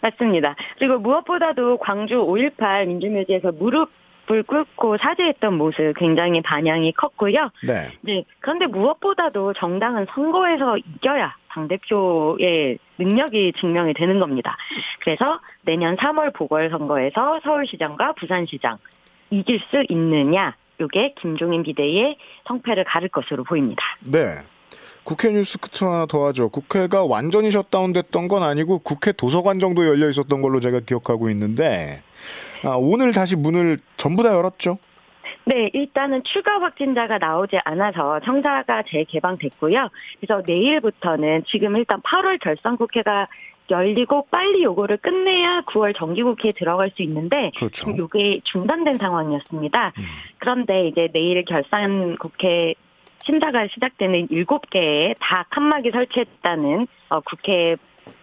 맞습니다. 0.00 0.54
그리고 0.78 0.98
무엇보다도 0.98 1.78
광주 1.78 2.16
5.18 2.16 2.86
민주묘지에서 2.86 3.52
무릎 3.52 3.90
무릎 4.26 4.42
꿇고 4.42 4.96
사죄했던 4.96 5.58
모습 5.58 5.92
굉장히 5.98 6.40
반향이 6.40 6.92
컸고요. 6.92 7.50
네. 7.66 7.88
네. 8.00 8.24
그런데 8.40 8.66
무엇보다도 8.66 9.52
정당은 9.52 10.06
선거에서 10.14 10.78
이겨야 10.78 11.34
당대표의 11.54 12.78
능력이 12.98 13.54
증명이 13.60 13.94
되는 13.94 14.18
겁니다. 14.18 14.56
그래서 15.00 15.40
내년 15.62 15.96
3월 15.96 16.34
보궐선거에서 16.34 17.40
서울시장과 17.42 18.14
부산시장 18.14 18.78
이길 19.30 19.60
수 19.70 19.84
있느냐, 19.88 20.54
이게 20.80 21.14
김종인 21.20 21.62
비대위의 21.62 22.16
성패를 22.46 22.84
가를 22.84 23.08
것으로 23.08 23.44
보입니다. 23.44 23.82
네. 24.00 24.38
국회 25.04 25.30
뉴스 25.30 25.58
크트 25.58 25.84
하나 25.84 26.06
더 26.06 26.26
하죠. 26.26 26.48
국회가 26.48 27.04
완전히 27.04 27.50
셧다운됐던 27.50 28.26
건 28.26 28.42
아니고 28.42 28.78
국회 28.78 29.12
도서관 29.12 29.60
정도 29.60 29.86
열려 29.86 30.08
있었던 30.08 30.40
걸로 30.40 30.60
제가 30.60 30.80
기억하고 30.80 31.28
있는데 31.30 32.02
아, 32.62 32.70
오늘 32.78 33.12
다시 33.12 33.36
문을 33.36 33.78
전부 33.98 34.22
다 34.22 34.30
열었죠? 34.30 34.78
네, 35.44 35.70
일단은 35.72 36.22
추가 36.24 36.60
확진자가 36.60 37.18
나오지 37.18 37.58
않아서 37.64 38.20
청사가 38.20 38.82
재개방됐고요. 38.88 39.88
그래서 40.20 40.42
내일부터는 40.46 41.44
지금 41.46 41.76
일단 41.76 42.00
8월 42.02 42.40
결산국회가 42.40 43.28
열리고 43.70 44.26
빨리 44.30 44.62
요거를 44.62 44.98
끝내야 44.98 45.62
9월 45.62 45.96
정기국회에 45.96 46.52
들어갈 46.54 46.90
수 46.90 47.02
있는데 47.02 47.50
그렇죠. 47.56 47.70
지금 47.70 47.96
요게 47.96 48.40
중단된 48.44 48.94
상황이었습니다. 48.94 49.92
음. 49.96 50.04
그런데 50.38 50.80
이제 50.80 51.08
내일 51.12 51.44
결산 51.44 52.16
국회 52.18 52.74
심사가 53.24 53.66
시작되는 53.68 54.28
7개에 54.28 55.14
다 55.18 55.46
칸막이 55.50 55.90
설치했다는 55.92 56.86
어, 57.08 57.20
국회 57.20 57.76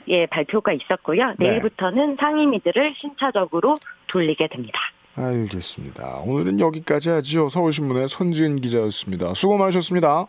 의 0.07 0.27
발표가 0.27 0.73
있었고요. 0.73 1.35
네. 1.37 1.51
내일부터는 1.51 2.17
상임위들을 2.19 2.95
신차적으로 2.97 3.75
돌리게 4.07 4.47
됩니다. 4.47 4.79
알겠습니다. 5.15 6.21
오늘은 6.25 6.59
여기까지 6.59 7.09
하지요. 7.09 7.49
서울신문의 7.49 8.07
손지은 8.07 8.61
기자였습니다. 8.61 9.33
수고 9.33 9.57
많으셨습니다. 9.57 10.27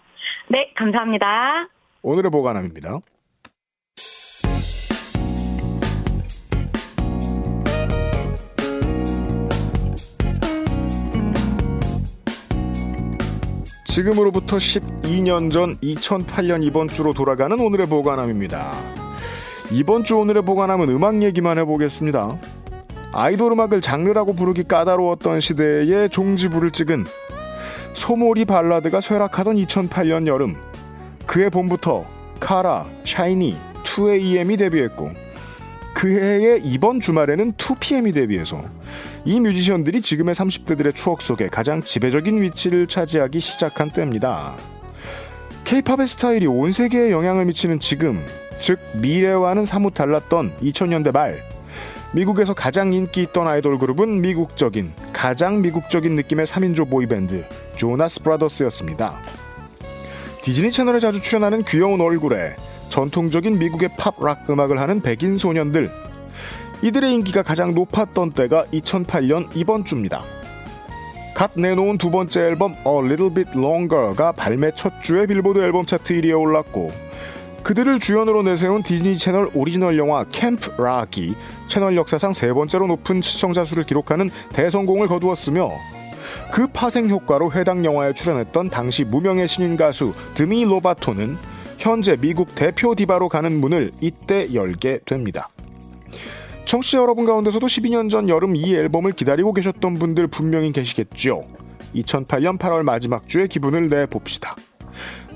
네, 0.48 0.72
감사합니다. 0.76 1.68
오늘의 2.02 2.30
보관함입니다. 2.30 2.98
지금으로부터 13.84 14.56
12년 14.56 15.50
전 15.50 15.76
2008년 15.76 16.64
이번 16.64 16.88
주로 16.88 17.12
돌아가는 17.12 17.60
오늘의 17.60 17.88
보관함입니다. 17.88 18.72
이번 19.70 20.04
주 20.04 20.16
오늘의 20.16 20.44
보관함은 20.44 20.88
음악 20.88 21.22
얘기만 21.22 21.58
해보겠습니다. 21.58 22.38
아이돌 23.12 23.52
음악을 23.52 23.82
장르라고 23.82 24.34
부르기 24.34 24.64
까다로웠던 24.64 25.40
시대에 25.40 26.08
종지부를 26.08 26.70
찍은 26.70 27.04
소몰이 27.92 28.46
발라드가 28.46 29.00
쇠락하던 29.00 29.56
2008년 29.56 30.26
여름 30.26 30.56
그해 31.26 31.50
봄부터 31.50 32.06
카라, 32.40 32.86
샤이니, 33.04 33.56
2AM이 33.84 34.58
데뷔했고 34.58 35.10
그 35.94 36.08
해의 36.08 36.62
이번 36.64 37.00
주말에는 37.00 37.52
2PM이 37.52 38.14
데뷔해서 38.14 38.62
이 39.24 39.38
뮤지션들이 39.38 40.00
지금의 40.00 40.34
30대들의 40.34 40.94
추억 40.94 41.20
속에 41.20 41.48
가장 41.48 41.82
지배적인 41.82 42.40
위치를 42.40 42.86
차지하기 42.86 43.38
시작한 43.40 43.90
때입니다. 43.90 44.54
케이팝의 45.64 46.08
스타일이 46.08 46.46
온 46.46 46.72
세계에 46.72 47.10
영향을 47.12 47.44
미치는 47.44 47.78
지금, 47.78 48.20
즉 48.58 48.80
미래와는 49.00 49.64
사뭇 49.64 49.94
달랐던 49.94 50.52
2000년대 50.62 51.12
말 51.12 51.51
미국에서 52.14 52.52
가장 52.52 52.92
인기 52.92 53.22
있던 53.22 53.48
아이돌 53.48 53.78
그룹은 53.78 54.20
미국적인 54.20 54.92
가장 55.12 55.62
미국적인 55.62 56.14
느낌의 56.14 56.46
3인조 56.46 56.90
보이밴드 56.90 57.44
조나스 57.76 58.22
브라더스였습니다. 58.22 59.14
디즈니 60.42 60.70
채널에 60.70 61.00
자주 61.00 61.22
출연하는 61.22 61.62
귀여운 61.64 62.00
얼굴에 62.00 62.56
전통적인 62.90 63.58
미국의 63.58 63.90
팝 63.96 64.14
락 64.22 64.50
음악을 64.50 64.78
하는 64.78 65.00
백인 65.00 65.38
소년들 65.38 65.90
이들의 66.82 67.14
인기가 67.14 67.42
가장 67.42 67.74
높았던 67.74 68.32
때가 68.32 68.66
2008년 68.66 69.48
이번 69.54 69.84
주입니다. 69.84 70.22
갓 71.34 71.52
내놓은 71.54 71.96
두 71.96 72.10
번째 72.10 72.42
앨범 72.42 72.72
A 72.86 72.98
Little 73.06 73.32
Bit 73.32 73.58
Longer가 73.58 74.32
발매 74.32 74.72
첫 74.76 75.00
주에 75.02 75.26
빌보드 75.26 75.60
앨범 75.60 75.86
차트 75.86 76.12
1위에 76.12 76.38
올랐고 76.38 76.92
그들을 77.62 78.00
주연으로 78.00 78.42
내세운 78.42 78.82
디즈니 78.82 79.16
채널 79.16 79.48
오리지널 79.54 79.96
영화 79.96 80.24
캠프 80.32 80.70
락이 80.80 81.34
채널 81.68 81.96
역사상 81.96 82.32
세 82.32 82.52
번째로 82.52 82.86
높은 82.86 83.22
시청자 83.22 83.64
수를 83.64 83.84
기록하는 83.84 84.30
대성공을 84.52 85.06
거두었으며 85.06 85.70
그 86.52 86.66
파생 86.66 87.08
효과로 87.08 87.52
해당 87.52 87.84
영화에 87.84 88.14
출연했던 88.14 88.70
당시 88.70 89.04
무명의 89.04 89.48
신인 89.48 89.76
가수 89.76 90.12
드미 90.34 90.64
로바토는 90.64 91.36
현재 91.78 92.16
미국 92.16 92.54
대표 92.54 92.94
디바로 92.94 93.28
가는 93.28 93.60
문을 93.60 93.92
이때 94.00 94.52
열게 94.52 95.00
됩니다. 95.04 95.48
청취자 96.64 96.98
여러분 96.98 97.24
가운데서도 97.24 97.66
12년 97.66 98.08
전 98.08 98.28
여름 98.28 98.54
이 98.54 98.74
앨범을 98.74 99.12
기다리고 99.12 99.52
계셨던 99.52 99.94
분들 99.94 100.28
분명히 100.28 100.72
계시겠죠. 100.72 101.44
2008년 101.94 102.58
8월 102.58 102.82
마지막 102.82 103.28
주에 103.28 103.46
기분을 103.46 103.88
내봅시다. 103.88 104.56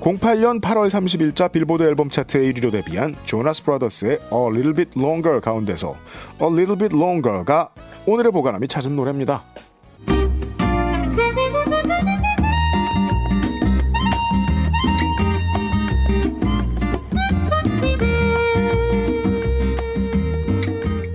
08년 0.01 0.61
8월 0.61 0.89
30일자 0.89 1.51
빌보드 1.51 1.83
앨범 1.83 2.09
차트에 2.09 2.41
1위로 2.53 2.71
데뷔한 2.71 3.15
조나스 3.25 3.63
브라더스의 3.63 4.19
A 4.31 4.47
Little 4.49 4.73
Bit 4.73 4.91
Longer 4.99 5.41
가운데서 5.41 5.95
A 6.41 6.47
Little 6.47 6.77
Bit 6.77 6.95
Longer가 6.95 7.69
오늘의 8.05 8.31
보관함이 8.31 8.67
찾은 8.67 8.95
노래입니다. 8.95 9.43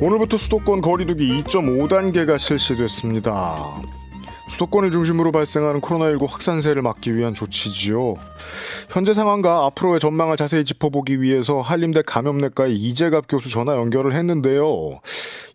오늘부터 0.00 0.36
수도권 0.36 0.80
거리두기 0.80 1.44
2.5단계가 1.44 2.36
실시됐습니다. 2.36 4.01
수도권을 4.52 4.90
중심으로 4.90 5.32
발생하는 5.32 5.80
코로나19 5.80 6.28
확산세를 6.28 6.82
막기 6.82 7.16
위한 7.16 7.32
조치지요. 7.32 8.16
현재 8.90 9.14
상황과 9.14 9.64
앞으로의 9.66 9.98
전망을 9.98 10.36
자세히 10.36 10.64
짚어보기 10.66 11.22
위해서 11.22 11.62
한림대 11.62 12.02
감염내과의 12.02 12.76
이재갑 12.76 13.24
교수 13.28 13.48
전화 13.48 13.74
연결을 13.74 14.12
했는데요. 14.12 15.00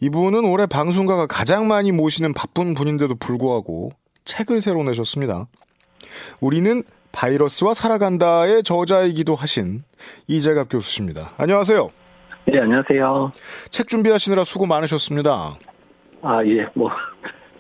이분은 0.02 0.46
올해 0.46 0.66
방송가가 0.66 1.28
가장 1.28 1.68
많이 1.68 1.92
모시는 1.92 2.34
바쁜 2.34 2.74
분인데도 2.74 3.16
불구하고 3.16 3.92
책을 4.26 4.62
새로 4.62 4.82
내셨습니다. 4.84 5.46
우리는 6.40 6.84
바이러스와 7.12 7.76
살아간다의 7.76 8.64
저자이기도 8.64 9.36
하신 9.36 9.84
이재갑 10.28 10.70
교수십니다. 10.72 11.34
안녕하세요. 11.38 11.90
네, 12.46 12.60
안녕하세요. 12.62 13.32
책 13.70 13.90
준비하시느라 13.90 14.44
수고 14.44 14.66
많으셨습니다. 14.66 15.56
아, 16.24 16.44
예, 16.46 16.66
뭐, 16.74 16.90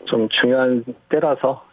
좀 0.07 0.27
중요한 0.29 0.83
때라서 1.09 1.65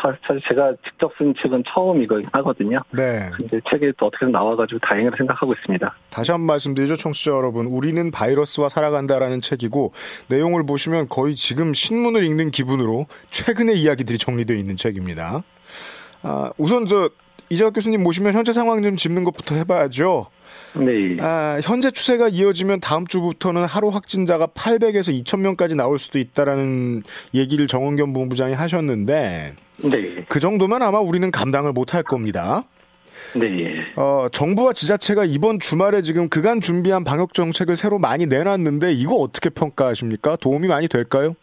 사실 0.00 0.40
제가 0.46 0.74
직접 0.84 1.10
쓴 1.18 1.34
책은 1.42 1.64
처음이긴 1.66 2.22
하거든요. 2.34 2.80
네. 2.92 3.28
근데 3.36 3.60
책이 3.68 3.92
또 3.98 4.06
어떻게든 4.06 4.30
나와가지고 4.30 4.78
다행이라 4.80 5.16
생각하고 5.16 5.52
있습니다. 5.54 5.92
다시 6.10 6.30
한번 6.30 6.46
말씀드리죠, 6.46 6.94
청취자 6.94 7.32
여러분. 7.32 7.66
우리는 7.66 8.10
바이러스와 8.12 8.68
살아간다라는 8.68 9.40
책이고 9.40 9.92
내용을 10.28 10.64
보시면 10.66 11.08
거의 11.08 11.34
지금 11.34 11.74
신문을 11.74 12.22
읽는 12.24 12.52
기분으로 12.52 13.06
최근의 13.30 13.80
이야기들이 13.80 14.18
정리되어 14.18 14.56
있는 14.56 14.76
책입니다. 14.76 15.42
아, 16.22 16.52
우선 16.56 16.86
저 16.86 17.10
이재학 17.48 17.72
교수님 17.72 18.04
모시면 18.04 18.34
현재 18.34 18.52
상황 18.52 18.80
좀 18.82 18.94
짚는 18.94 19.24
것부터 19.24 19.56
해봐야죠. 19.56 20.28
네. 20.74 21.16
아, 21.20 21.58
현재 21.62 21.90
추세가 21.90 22.28
이어지면 22.28 22.80
다음 22.80 23.06
주부터는 23.06 23.64
하루 23.64 23.88
확진자가 23.88 24.46
800에서 24.48 25.24
2,000명까지 25.24 25.74
나올 25.74 25.98
수도 25.98 26.18
있다라는 26.18 27.02
얘기를 27.34 27.66
정원겸 27.66 28.12
본부장이 28.12 28.54
하셨는데, 28.54 29.54
네. 29.82 30.24
그 30.28 30.40
정도면 30.40 30.82
아마 30.82 31.00
우리는 31.00 31.30
감당을 31.30 31.72
못할 31.72 32.02
겁니다. 32.02 32.64
네. 33.34 33.82
어, 33.96 34.28
정부와 34.32 34.72
지자체가 34.72 35.24
이번 35.24 35.58
주말에 35.58 36.02
지금 36.02 36.28
그간 36.28 36.60
준비한 36.60 37.04
방역 37.04 37.34
정책을 37.34 37.76
새로 37.76 37.98
많이 37.98 38.26
내놨는데 38.26 38.92
이거 38.92 39.16
어떻게 39.16 39.50
평가하십니까? 39.50 40.36
도움이 40.36 40.68
많이 40.68 40.88
될까요? 40.88 41.34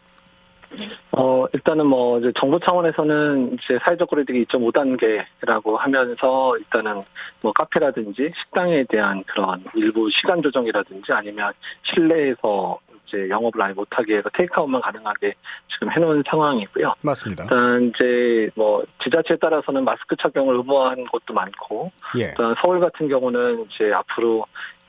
어, 1.12 1.46
일단은 1.52 1.86
뭐, 1.86 2.18
이제 2.18 2.32
정부 2.38 2.60
차원에서는 2.60 3.54
이제 3.54 3.78
사회적 3.84 4.08
거리두기 4.10 4.44
2.5단계라고 4.46 5.76
하면서 5.76 6.56
일단은 6.58 7.02
뭐 7.42 7.52
카페라든지 7.52 8.30
식당에 8.36 8.84
대한 8.88 9.24
그런 9.24 9.64
일부 9.74 10.08
시간 10.10 10.42
조정이라든지 10.42 11.12
아니면 11.12 11.52
실내에서 11.82 12.78
이제 13.08 13.28
영업을 13.28 13.60
아예 13.62 13.72
못하게 13.72 14.18
해서 14.18 14.28
테이크아웃만 14.34 14.80
가능하게 14.82 15.34
지금 15.72 15.90
해놓은 15.90 16.22
상황이고요. 16.28 16.94
맞습니다. 17.00 17.44
일단 17.44 17.90
이제 17.94 18.50
뭐 18.54 18.84
지자체에 19.02 19.38
따라서는 19.38 19.84
마스크 19.84 20.14
착용을 20.16 20.56
의무화한 20.56 21.06
곳도 21.06 21.34
많고, 21.34 21.90
예. 22.18 22.24
일단 22.24 22.54
서울 22.62 22.80
같은 22.80 23.08
경우는 23.08 23.66
이제 23.70 23.92
앞으로 23.92 24.44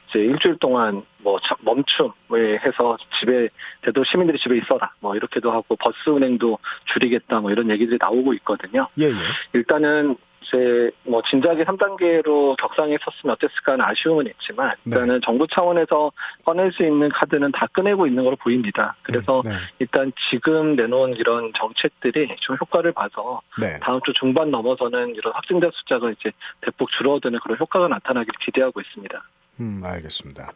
이제 0.10 0.20
일주일 0.20 0.58
동안 0.58 1.04
뭐 1.20 1.40
멈춤을 1.62 2.66
해서 2.66 2.98
집에 3.20 3.48
대도 3.82 4.04
시민들이 4.04 4.38
집에 4.40 4.58
있어라 4.58 4.92
뭐 5.00 5.16
이렇게도 5.16 5.52
하고 5.52 5.76
버스 5.76 6.10
운행도 6.10 6.58
줄이겠다 6.94 7.40
뭐 7.40 7.52
이런 7.52 7.70
얘기들이 7.70 7.98
나오고 8.02 8.34
있거든요. 8.34 8.88
예, 9.00 9.06
예. 9.06 9.14
일단은 9.54 10.18
이제 10.42 10.92
뭐 11.04 11.22
진작에 11.30 11.64
3단계로 11.64 12.56
격상에 12.58 12.98
섰으면 13.04 13.34
어땠을까 13.34 13.74
하는 13.74 13.86
아쉬움은 13.86 14.28
있지만 14.28 14.70
네. 14.84 14.96
일단은 14.96 15.16
네. 15.16 15.20
정부 15.24 15.46
차원에서 15.48 16.12
꺼낼 16.46 16.72
수 16.72 16.84
있는 16.84 17.10
카드는 17.10 17.52
다 17.52 17.68
꺼내고 17.68 18.08
있는 18.08 18.24
걸로 18.24 18.36
보입니다. 18.38 18.96
그래서 19.04 19.42
네. 19.44 19.52
일단 19.80 20.12
지금 20.30 20.76
내놓은 20.76 21.16
이런 21.16 21.52
정책들이 21.58 22.36
좀 22.40 22.58
효과를 22.60 22.94
봐서 22.94 23.42
네. 23.60 23.80
다음 23.82 24.00
주 24.06 24.14
중반 24.14 24.50
넘어서는 24.50 25.16
이런 25.16 25.34
확진자 25.34 25.70
숫자가 25.74 26.12
이제 26.12 26.32
대폭 26.62 26.90
줄어드는 26.92 27.40
그런 27.40 27.58
효과가 27.60 27.88
나타나기를 27.88 28.40
기대하고 28.40 28.82
있습니다. 28.82 29.24
음, 29.60 29.82
알겠습니다. 29.84 30.52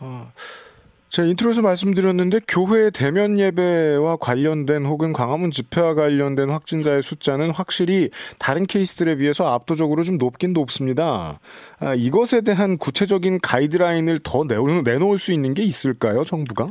어, 0.00 0.30
제가 1.08 1.28
인트로에서 1.28 1.62
말씀드렸는데 1.62 2.40
교회 2.46 2.90
대면 2.90 3.38
예배와 3.38 4.16
관련된 4.16 4.84
혹은 4.84 5.12
광화문 5.12 5.50
집회와 5.50 5.94
관련된 5.94 6.50
확진자의 6.50 7.02
숫자는 7.02 7.50
확실히 7.50 8.10
다른 8.38 8.66
케이스들에 8.66 9.16
비해서 9.16 9.52
압도적으로 9.54 10.02
좀 10.02 10.18
높긴 10.18 10.52
높습니다. 10.52 11.38
아, 11.78 11.94
이것에 11.94 12.42
대한 12.42 12.76
구체적인 12.76 13.40
가이드라인을 13.40 14.20
더 14.24 14.44
내놓을 14.44 15.18
수 15.18 15.32
있는 15.32 15.54
게 15.54 15.62
있을까요, 15.62 16.24
정부가? 16.24 16.70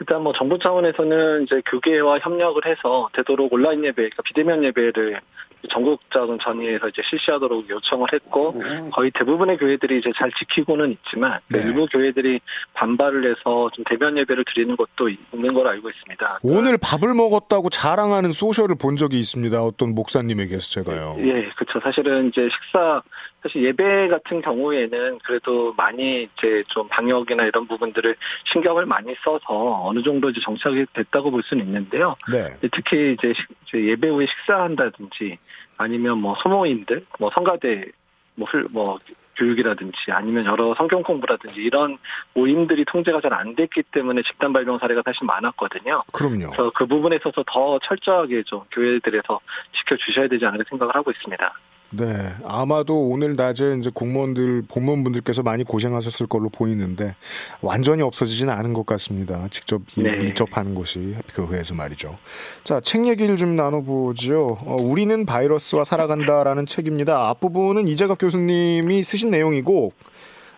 일단 0.00 0.22
뭐 0.22 0.32
정부 0.36 0.58
차원에서는 0.58 1.44
이제 1.44 1.62
교계와 1.70 2.18
협력을 2.18 2.60
해서 2.66 3.08
되도록 3.14 3.52
온라인 3.52 3.84
예배, 3.84 3.94
그러니까 3.94 4.22
비대면 4.22 4.64
예배를 4.64 5.20
전국적인 5.68 6.38
범위에서 6.42 6.88
이제 6.88 7.02
실시하도록 7.08 7.68
요청을 7.68 8.08
했고 8.12 8.54
음. 8.56 8.90
거의 8.92 9.10
대부분의 9.12 9.58
교회들이 9.58 9.98
이제 9.98 10.10
잘 10.16 10.30
지키고는 10.38 10.92
있지만 10.92 11.38
네. 11.48 11.60
일부 11.60 11.86
교회들이 11.86 12.40
반발을 12.74 13.30
해서 13.30 13.70
좀 13.72 13.84
대면 13.88 14.16
예배를 14.18 14.44
드리는 14.52 14.76
것도 14.76 15.08
있는 15.08 15.54
걸 15.54 15.66
알고 15.66 15.90
있습니다. 15.90 16.40
오늘 16.42 16.78
밥을 16.78 17.14
먹었다고 17.14 17.70
자랑하는 17.70 18.32
소셜을 18.32 18.76
본 18.80 18.96
적이 18.96 19.18
있습니다. 19.18 19.62
어떤 19.62 19.94
목사님에게서 19.94 20.70
제가요. 20.70 21.16
예, 21.18 21.48
그렇죠. 21.56 21.80
사실은 21.80 22.28
이제 22.28 22.48
식사 22.50 23.02
사실 23.46 23.62
예배 23.62 24.08
같은 24.08 24.42
경우에는 24.42 25.18
그래도 25.24 25.72
많이 25.76 26.24
이제 26.24 26.64
좀 26.68 26.88
방역이나 26.88 27.44
이런 27.44 27.68
부분들을 27.68 28.16
신경을 28.52 28.86
많이 28.86 29.14
써서 29.24 29.84
어느 29.84 30.02
정도 30.02 30.30
이제 30.30 30.40
정착이 30.42 30.86
됐다고 30.92 31.30
볼 31.30 31.42
수는 31.44 31.64
있는데요. 31.64 32.16
네. 32.30 32.68
특히 32.72 33.12
이제 33.12 33.32
예배 33.72 34.08
후에 34.08 34.26
식사한다든지 34.26 35.38
아니면 35.76 36.18
뭐 36.18 36.34
소모임들, 36.42 37.06
뭐 37.20 37.30
성가대, 37.34 37.86
뭐, 38.34 38.48
뭐 38.70 38.98
교육이라든지 39.36 40.10
아니면 40.10 40.46
여러 40.46 40.74
성경 40.74 41.02
공부라든지 41.02 41.62
이런 41.62 41.98
모임들이 42.34 42.84
통제가 42.86 43.20
잘 43.20 43.32
안 43.32 43.54
됐기 43.54 43.82
때문에 43.92 44.22
집단 44.22 44.52
발병 44.52 44.78
사례가 44.78 45.02
사실 45.04 45.26
많았거든요. 45.26 46.02
그럼요. 46.10 46.50
그래서 46.50 46.72
그 46.74 46.86
부분에 46.86 47.16
있어서 47.16 47.44
더 47.46 47.78
철저하게 47.80 48.44
좀 48.44 48.62
교회들에서 48.72 49.40
지켜주셔야 49.72 50.28
되지 50.28 50.46
않을까 50.46 50.64
생각을 50.70 50.94
하고 50.94 51.10
있습니다. 51.10 51.52
네. 51.90 52.32
아마도 52.44 53.08
오늘 53.08 53.34
낮에 53.36 53.76
이제 53.78 53.90
공무원들, 53.92 54.64
공무원분들께서 54.68 55.42
많이 55.42 55.64
고생하셨을 55.64 56.26
걸로 56.26 56.48
보이는데 56.48 57.14
완전히 57.60 58.02
없어지지는 58.02 58.52
않은 58.52 58.72
것 58.72 58.84
같습니다. 58.86 59.46
직접 59.50 59.82
네. 59.96 60.16
밀접하는 60.16 60.74
곳이 60.74 61.14
교회에서 61.34 61.74
말이죠. 61.74 62.18
자, 62.64 62.80
책 62.80 63.06
얘기를 63.06 63.36
좀 63.36 63.56
나눠보죠. 63.56 64.58
어, 64.64 64.76
우리는 64.80 65.24
바이러스와 65.24 65.84
살아간다라는 65.84 66.66
책입니다. 66.66 67.28
앞부분은 67.30 67.86
이재갑 67.88 68.18
교수님이 68.18 69.02
쓰신 69.02 69.30
내용이고 69.30 69.92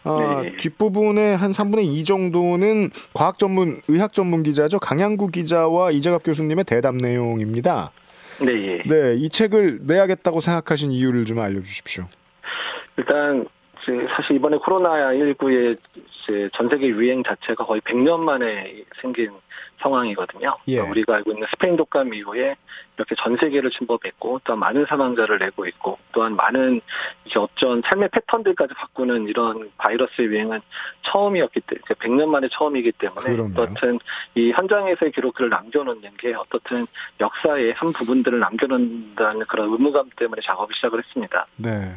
어, 0.05 0.41
네. 0.43 0.57
뒷부분에 0.57 1.35
한 1.35 1.51
3분의 1.51 1.85
2 1.85 2.05
정도는 2.05 2.91
과학 3.13 3.39
전문, 3.39 3.83
의학 3.89 4.13
전문 4.13 4.43
기자죠. 4.43 4.79
강양구 4.79 5.29
기자와 5.29 5.91
이재갑 5.91 6.23
교수님의 6.25 6.65
대답 6.65 6.95
내용입니다. 6.95 7.93
네, 8.41 8.53
예. 8.53 8.83
네, 8.87 9.15
이 9.17 9.29
책을 9.29 9.81
내야겠다고 9.83 10.41
생각하신 10.41 10.93
이유를 10.93 11.25
좀 11.25 11.41
알려주십시오. 11.41 12.05
일단 12.97 13.47
사실 13.85 14.37
이번에 14.37 14.59
코로나19의 14.59 15.79
전 16.53 16.69
세계 16.69 16.89
유행 16.89 17.23
자체가 17.23 17.65
거의 17.65 17.81
100년 17.83 18.21
만에 18.21 18.85
생긴 19.01 19.31
상황이거든요. 19.81 20.57
예. 20.69 20.75
그러니까 20.75 20.91
우리가 20.91 21.15
알고 21.17 21.33
있는 21.33 21.47
스페인 21.51 21.77
독감 21.77 22.13
이후에 22.13 22.57
이렇게 22.97 23.15
전 23.17 23.37
세계를 23.37 23.71
침범했고 23.71 24.41
또한 24.45 24.59
많은 24.59 24.87
사망자를 24.87 25.39
내고 25.39 25.67
있고 25.67 25.99
또한 26.13 26.35
많은 26.35 26.81
이제 27.25 27.39
어쩐 27.39 27.81
삶의 27.85 28.09
패턴들까지 28.11 28.75
바꾸는 28.75 29.29
이런 29.29 29.71
바이러스의 29.79 30.29
유행은 30.29 30.61
처음이었기 31.03 31.61
때문에 31.61 31.85
100년 31.95 32.29
만에 32.29 32.49
처음이기 32.51 32.93
때문에 32.93 33.41
어떻든 33.41 33.99
이 34.35 34.51
현장에서의 34.51 35.13
기록을 35.13 35.49
남겨놓는 35.49 36.17
게 36.19 36.35
어떻든 36.35 36.87
역사의 37.21 37.73
한 37.75 37.93
부분들을 37.93 38.39
남겨놓는다는 38.41 39.47
그런 39.47 39.73
의무감 39.73 40.11
때문에 40.17 40.43
작업을 40.45 40.75
시작을 40.75 40.99
했습니다. 41.05 41.47
네. 41.57 41.95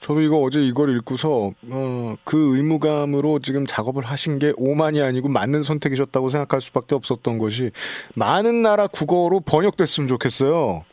저도 0.00 0.20
이거 0.20 0.38
어제 0.38 0.60
이걸 0.60 0.94
읽고서 0.96 1.52
어, 1.70 2.16
그 2.24 2.56
의무감으로 2.56 3.40
지금 3.40 3.66
작업을 3.66 4.04
하신 4.04 4.38
게 4.38 4.52
오만이 4.56 5.02
아니고 5.02 5.28
맞는 5.28 5.62
선택이셨다고 5.62 6.30
생각할 6.30 6.60
수밖에 6.60 6.94
없었던 6.94 7.38
것이 7.38 7.70
많은 8.14 8.62
나라 8.62 8.86
국어로 8.86 9.40
번역됐으면 9.40 10.08
좋겠어요. 10.08 10.84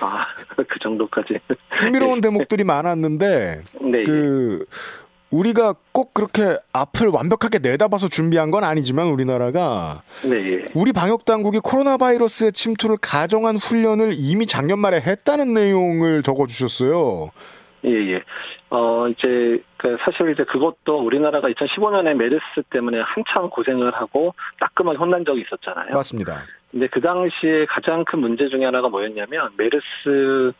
아, 0.00 0.26
그 0.56 0.78
정도까지. 0.80 1.38
흥미로운 1.70 2.20
네. 2.20 2.28
대목들이 2.28 2.64
많았는데 2.64 3.62
네. 3.80 4.04
그 4.04 4.64
우리가 5.30 5.74
꼭 5.90 6.14
그렇게 6.14 6.56
앞을 6.72 7.08
완벽하게 7.08 7.58
내다봐서 7.58 8.08
준비한 8.08 8.52
건 8.52 8.62
아니지만 8.62 9.08
우리나라가 9.08 10.02
네. 10.22 10.64
우리 10.74 10.92
방역 10.92 11.24
당국이 11.24 11.58
코로나 11.58 11.96
바이러스의 11.96 12.52
침투를 12.52 12.98
가정한 13.00 13.56
훈련을 13.56 14.12
이미 14.14 14.46
작년 14.46 14.78
말에 14.78 15.00
했다는 15.00 15.52
내용을 15.52 16.22
적어 16.22 16.46
주셨어요. 16.46 17.30
예, 17.84 17.90
예. 17.90 18.22
어, 18.70 19.08
이제, 19.08 19.62
그 19.76 19.96
사실 20.00 20.30
이제 20.30 20.44
그것도 20.44 20.98
우리나라가 21.04 21.48
2015년에 21.48 22.14
메르스 22.14 22.62
때문에 22.70 23.00
한참 23.00 23.50
고생을 23.50 23.94
하고 23.94 24.34
따끔하게 24.58 24.98
혼난 24.98 25.24
적이 25.24 25.42
있었잖아요. 25.42 25.92
맞습니다. 25.92 26.42
근데 26.70 26.88
그 26.88 27.00
당시에 27.00 27.66
가장 27.66 28.04
큰 28.04 28.20
문제 28.20 28.48
중에 28.48 28.64
하나가 28.64 28.88
뭐였냐면 28.88 29.50
메르스 29.56 29.84
를 30.04 30.54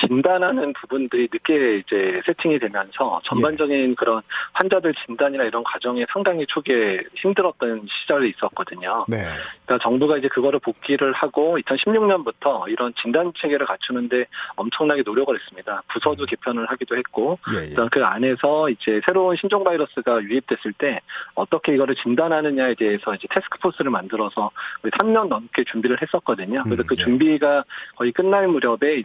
진단하는 0.00 0.72
부분들이 0.74 1.28
늦게 1.32 1.78
이제 1.78 2.20
세팅이 2.26 2.58
되면서 2.58 3.20
전반적인 3.24 3.90
예. 3.90 3.94
그런 3.94 4.22
환자들 4.52 4.94
진단이나 5.06 5.44
이런 5.44 5.62
과정이 5.64 6.04
상당히 6.12 6.46
초기에 6.46 7.00
힘들었던 7.16 7.86
시절이 7.88 8.30
있었거든요. 8.30 9.06
네. 9.08 9.18
그러니까 9.64 9.82
정부가 9.82 10.18
이제 10.18 10.28
그거를 10.28 10.58
복귀를 10.58 11.12
하고 11.12 11.58
2016년부터 11.58 12.68
이런 12.68 12.92
진단 13.00 13.32
체계를 13.36 13.66
갖추는데 13.66 14.26
엄청나게 14.56 15.02
노력을 15.04 15.34
했습니다. 15.34 15.82
부서도 15.88 16.24
음. 16.24 16.26
개편을 16.26 16.66
하기도 16.70 16.96
했고, 16.96 17.38
예, 17.54 17.70
예. 17.70 17.74
그 17.90 18.04
안에서 18.04 18.68
이제 18.70 19.00
새로운 19.06 19.36
신종 19.36 19.64
바이러스가 19.64 20.22
유입됐을 20.22 20.72
때 20.78 21.00
어떻게 21.34 21.74
이거를 21.74 21.94
진단하느냐에 21.96 22.74
대해서 22.74 23.14
이제 23.14 23.26
테스크포스를 23.30 23.90
만들어서 23.90 24.50
3년 24.82 25.28
넘게 25.28 25.64
준비를 25.64 26.00
했었거든요. 26.02 26.62
그래서 26.64 26.82
음, 26.82 26.86
그 26.86 26.96
예. 26.98 27.02
준비가 27.02 27.64
거의 27.96 28.12
끝날 28.12 28.48
무렵에 28.48 28.96
이 28.98 29.04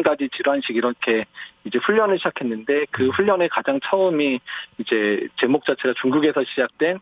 제한 0.00 0.02
가지 0.02 0.28
질환식 0.30 0.76
이렇게 0.76 1.24
이제 1.64 1.78
훈련을 1.78 2.18
시작했는데 2.18 2.86
그 2.90 3.04
음. 3.04 3.10
훈련의 3.10 3.48
가장 3.50 3.78
처음이 3.84 4.40
이제 4.78 5.28
제목 5.38 5.64
자체가 5.64 5.94
중국에서 6.00 6.42
시작된 6.44 6.98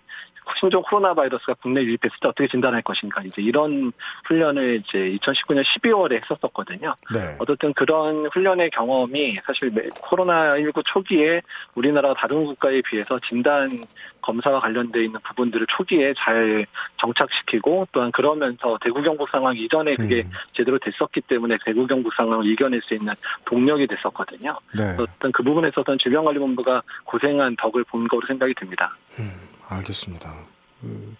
신종 0.58 0.82
코로나 0.82 1.14
바이러스가 1.14 1.54
국내 1.54 1.82
유입했을 1.82 2.18
때 2.20 2.28
어떻게 2.28 2.48
진단할 2.48 2.82
것인가 2.82 3.22
이제 3.22 3.42
이런 3.42 3.92
훈련을 4.26 4.82
이제 4.84 4.98
2019년 5.18 5.64
12월에 5.64 6.20
했었었거든요. 6.22 6.94
네. 7.12 7.36
어쨌든 7.38 7.72
그런 7.74 8.26
훈련의 8.32 8.70
경험이 8.70 9.38
사실 9.44 9.70
코로나 10.00 10.56
19 10.58 10.82
초기에 10.84 11.42
우리나라 11.74 12.14
다른 12.14 12.44
국가에 12.44 12.82
비해서 12.82 13.18
진단 13.28 13.84
검사와 14.20 14.60
관련돼 14.60 15.04
있는 15.04 15.20
부분들을 15.20 15.66
초기에 15.68 16.14
잘 16.16 16.66
정착시키고 16.98 17.88
또한 17.92 18.10
그러면서 18.12 18.78
대구 18.82 19.02
경북 19.02 19.28
상황 19.30 19.56
이전에 19.56 19.96
그게 19.96 20.22
음. 20.22 20.30
제대로 20.52 20.78
됐었기 20.78 21.22
때문에 21.22 21.56
대구 21.64 21.86
경북 21.86 22.12
상황을 22.14 22.46
이겨낼 22.46 22.82
수 22.82 22.94
있는 22.94 23.14
동력이 23.46 23.86
됐었거든요. 23.86 24.58
네. 24.76 24.96
어떤 24.98 25.32
그 25.32 25.42
부분에 25.42 25.68
있어서는 25.68 25.98
질병관리본부가 25.98 26.82
고생한 27.04 27.56
덕을 27.56 27.84
본 27.84 28.06
거로 28.08 28.26
생각이 28.26 28.54
듭니다. 28.54 28.96
음, 29.18 29.32
알겠습니다. 29.68 30.34
그 30.80 31.14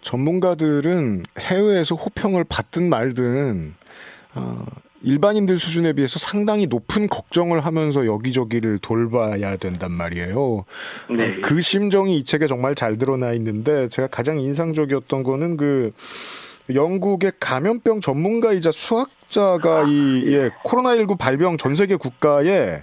전문가들은 0.00 1.24
해외에서 1.38 1.94
호평을 1.94 2.44
받든 2.44 2.88
말든 2.88 3.74
어, 4.34 4.64
일반인들 5.02 5.58
수준에 5.58 5.92
비해서 5.92 6.18
상당히 6.18 6.66
높은 6.66 7.08
걱정을 7.08 7.64
하면서 7.64 8.06
여기저기를 8.06 8.78
돌봐야 8.78 9.56
된단 9.56 9.92
말이에요. 9.92 10.64
네. 11.10 11.40
그 11.40 11.60
심정이 11.60 12.18
이 12.18 12.24
책에 12.24 12.46
정말 12.46 12.74
잘 12.74 12.98
드러나 12.98 13.32
있는데 13.32 13.88
제가 13.88 14.08
가장 14.08 14.40
인상적이었던 14.40 15.22
거는 15.22 15.56
그 15.56 15.92
영국의 16.72 17.32
감염병 17.40 18.00
전문가이자 18.00 18.70
수학자가 18.70 19.84
이 19.88 20.24
예, 20.28 20.50
코로나19 20.64 21.18
발병 21.18 21.58
전 21.58 21.74
세계 21.74 21.96
국가에 21.96 22.82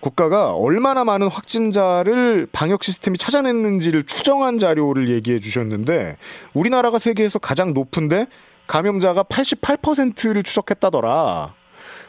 국가가 0.00 0.54
얼마나 0.54 1.04
많은 1.04 1.28
확진자를 1.28 2.46
방역 2.52 2.84
시스템이 2.84 3.18
찾아냈는지를 3.18 4.04
추정한 4.04 4.58
자료를 4.58 5.08
얘기해 5.08 5.40
주셨는데 5.40 6.16
우리나라가 6.54 6.98
세계에서 6.98 7.38
가장 7.38 7.74
높은데 7.74 8.26
감염자가 8.68 9.24
88%를 9.24 10.42
추적했다더라. 10.42 11.54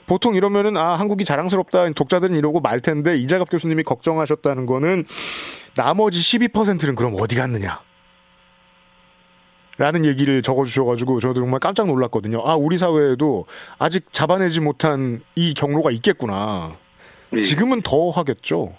보통 0.06 0.36
이러면은 0.36 0.76
아 0.76 0.94
한국이 0.94 1.24
자랑스럽다 1.24 1.90
독자들은 1.92 2.36
이러고 2.36 2.62
말 2.62 2.82
텐데 2.82 3.16
이자갑 3.18 3.50
교수님이 3.50 3.84
걱정하셨다는 3.84 4.66
거는 4.66 5.06
나머지 5.76 6.20
12%는 6.20 6.96
그럼 6.96 7.16
어디 7.20 7.36
갔느냐? 7.36 7.80
라는 9.78 10.04
얘기를 10.06 10.42
적어주셔가지고 10.42 11.22
저도 11.22 11.36
정말 11.36 11.60
깜짝 11.60 11.88
놀랐거든요. 11.88 12.42
아 12.44 12.56
우리 12.56 12.78
사회에도 12.78 13.46
아직 13.78 14.12
잡아내지 14.12 14.60
못한 14.60 15.22
이 15.36 15.54
경로가 15.54 15.92
있겠구나. 15.92 16.76
네. 17.32 17.42
지금은 17.42 17.82
더 17.82 18.10
하겠죠. 18.10 18.74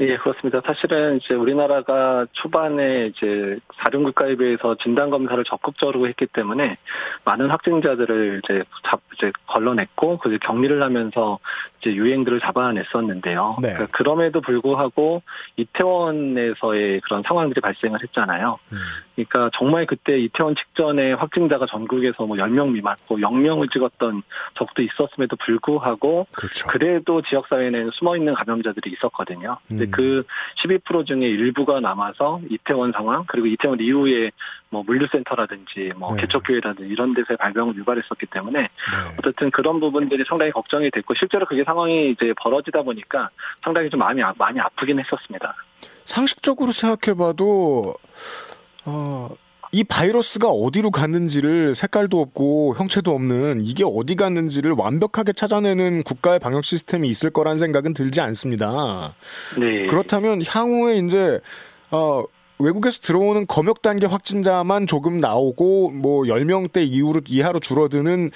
예, 0.00 0.16
그렇습니다. 0.16 0.60
사실은 0.64 1.18
이제 1.18 1.34
우리나라가 1.34 2.26
초반에 2.32 3.06
이제 3.06 3.58
다른 3.78 4.02
국가에 4.02 4.36
비해서 4.36 4.74
진단 4.82 5.10
검사를 5.10 5.42
적극적으로 5.44 6.08
했기 6.08 6.26
때문에 6.26 6.78
많은 7.24 7.50
확진자들을 7.50 8.40
이제 8.42 8.64
잡 8.84 9.00
이제 9.14 9.30
걸러냈고 9.46 10.18
그 10.18 10.38
격리를 10.38 10.82
하면서 10.82 11.38
이제 11.80 11.94
유행들을 11.94 12.40
잡아냈었는데요. 12.40 13.56
네. 13.60 13.74
그러니까 13.74 13.96
그럼에도 13.96 14.40
불구하고 14.40 15.22
이태원에서의 15.56 17.00
그런 17.02 17.22
상황들이 17.26 17.60
발생을 17.60 18.02
했잖아요. 18.02 18.58
음. 18.72 18.78
그러니까 19.14 19.50
정말 19.56 19.86
그때 19.86 20.18
이태원 20.18 20.54
직전에 20.56 21.12
확진자가 21.12 21.66
전국에서 21.66 22.26
뭐 22.26 22.36
10명 22.36 22.72
미만, 22.72 22.96
뭐 23.08 23.18
0명을 23.18 23.70
찍었던 23.70 24.22
적도 24.54 24.82
있었음에도 24.82 25.36
불구하고 25.36 26.26
그렇죠. 26.32 26.66
그래도 26.68 27.20
지역 27.22 27.46
사회에는 27.48 27.90
숨어 27.92 28.16
있는 28.16 28.34
감염자들이 28.34 28.90
있었거든요. 28.92 29.52
음. 29.70 29.81
그 29.90 30.24
12% 30.64 31.06
중에 31.06 31.26
일부가 31.26 31.80
남아서 31.80 32.40
이태원 32.50 32.92
상황 32.92 33.24
그리고 33.26 33.46
이태원 33.46 33.80
이후에 33.80 34.30
뭐 34.70 34.82
물류센터라든지 34.84 35.92
뭐 35.96 36.14
네. 36.14 36.22
개척교회라든지 36.22 36.90
이런 36.90 37.14
데서의 37.14 37.36
발병을 37.36 37.76
유발했었기 37.76 38.26
때문에 38.26 38.60
네. 38.60 38.68
어쨌든 39.18 39.50
그런 39.50 39.80
부분들이 39.80 40.24
상당히 40.26 40.50
걱정이 40.52 40.90
됐고 40.90 41.14
실제로 41.14 41.46
그게 41.46 41.64
상황이 41.64 42.10
이제 42.10 42.32
벌어지다 42.40 42.82
보니까 42.82 43.30
상당히 43.62 43.90
좀 43.90 44.00
마음이 44.00 44.22
아, 44.22 44.32
많이 44.38 44.58
아프긴 44.60 44.98
했었습니다. 44.98 45.54
상식적으로 46.04 46.72
생각해봐도 46.72 47.94
어, 48.84 49.28
이 49.74 49.84
바이러스가 49.84 50.50
어디로 50.50 50.90
갔는지를 50.90 51.74
색깔도 51.74 52.20
없고 52.20 52.74
형체도 52.76 53.10
없는 53.14 53.62
이게 53.64 53.84
어디 53.86 54.16
갔는지를 54.16 54.72
완벽하게 54.72 55.32
찾아내는 55.32 56.02
국가의 56.02 56.40
방역 56.40 56.66
시스템이 56.66 57.08
있을 57.08 57.30
거란 57.30 57.56
생각은 57.56 57.94
들지 57.94 58.20
않습니다. 58.20 59.14
네. 59.58 59.86
그렇다면 59.86 60.42
향후에 60.46 60.98
이제 60.98 61.40
어 61.90 62.22
외국에서 62.58 63.00
들어오는 63.00 63.46
검역 63.46 63.80
단계 63.80 64.06
확진자만 64.06 64.86
조금 64.86 65.20
나오고 65.20 65.90
뭐 65.90 66.24
10명대 66.24 66.86
이후로 66.86 67.22
이하로 67.26 67.58
줄어드는 67.60 68.30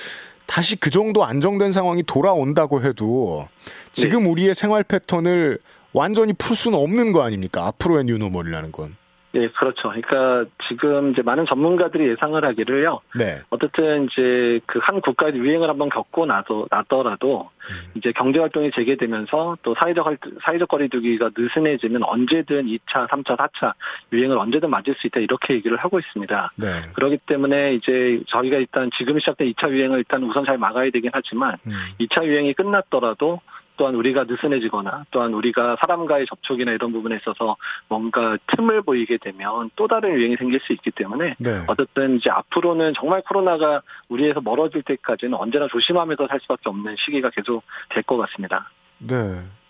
다시 0.47 0.77
그 0.77 0.89
정도 0.89 1.23
안정된 1.23 1.71
상황이 1.71 2.03
돌아온다고 2.03 2.83
해도 2.83 3.47
지금 3.93 4.25
네. 4.25 4.31
우리의 4.31 4.55
생활 4.55 4.83
패턴을 4.85 5.59
완전히 5.93 6.33
풀 6.33 6.57
수는 6.57 6.79
없는 6.79 7.13
거 7.13 7.23
아닙니까? 7.23 7.67
앞으로의 7.67 8.05
뉴노멀이라는 8.05 8.73
건. 8.73 8.97
예, 9.37 9.49
그렇죠. 9.49 9.91
그러니까 9.91 10.47
지금 10.69 11.13
이제 11.13 11.23
많은 11.23 11.45
전문가들이 11.47 12.09
예상을 12.09 12.43
하기를요. 12.43 13.01
네. 13.17 13.43
어쨌든 13.51 14.07
이제 14.07 14.61
그 14.67 14.81
한 14.87 15.01
국가의 15.01 15.35
유행을 15.35 15.69
한번 15.69 15.89
겪고 15.89 16.27
나도 16.27 16.69
나더라도 16.71 17.51
음. 17.69 17.91
이제 17.95 18.13
경제 18.13 18.39
활동이 18.39 18.71
재개되면서 18.71 19.59
또 19.63 19.75
사회적 19.75 20.07
사회적 20.43 20.69
거리두기가 20.69 21.31
느슨해지면 21.37 22.05
언제든 22.05 22.67
2차, 22.67 23.09
3차, 23.09 23.37
4차 23.37 23.73
유행을 24.13 24.39
언제든 24.39 24.71
맞을 24.71 24.95
수 24.95 25.09
있다 25.09 25.19
이렇게 25.19 25.55
얘기를 25.55 25.77
하고 25.77 25.99
있습니다. 25.99 26.53
네. 26.55 26.67
그렇기 26.95 27.19
때문에 27.27 27.75
이제 27.75 28.21
저희가 28.29 28.59
일단 28.59 28.91
지금 28.97 29.19
시작된 29.19 29.53
2차 29.55 29.71
유행을 29.71 29.99
일단 29.99 30.23
우선 30.23 30.45
잘 30.45 30.57
막아야 30.57 30.91
되긴 30.91 31.11
하지만 31.13 31.57
음. 31.67 31.73
2차 31.99 32.25
유행이 32.25 32.55
끝났더라도 32.55 33.41
또한 33.77 33.95
우리가 33.95 34.25
느슨해지거나 34.25 35.05
또한 35.11 35.35
우리가 35.35 35.77
사람과의 35.81 36.27
접촉이나 36.27 36.73
이런 36.73 36.93
부분에 36.93 37.17
있어서 37.17 37.57
뭔가 37.89 38.37
틈을 38.57 38.83
보이게 38.83 39.19
되면 39.19 39.71
또 39.77 39.87
다른 39.89 40.15
유행이 40.15 40.37
생길 40.37 40.61
수 40.61 40.73
있기 40.73 40.91
때문에 40.93 41.35
네. 41.39 41.51
어쨌든 41.69 42.17
이제 42.17 42.31
앞으로는 42.31 42.95
정말 42.99 43.23
코로나가 43.23 43.83
우리에서 44.09 44.41
멀어질 44.41 44.83
때까지는 44.83 45.35
언제나 45.35 45.67
조심하면서 45.69 46.27
살 46.29 46.41
수밖에 46.41 46.69
없는 46.69 46.97
시기가 46.99 47.31
계속 47.31 47.63
될 47.91 48.03
것 48.03 48.17
같습니다. 48.19 48.71
네. 48.99 49.15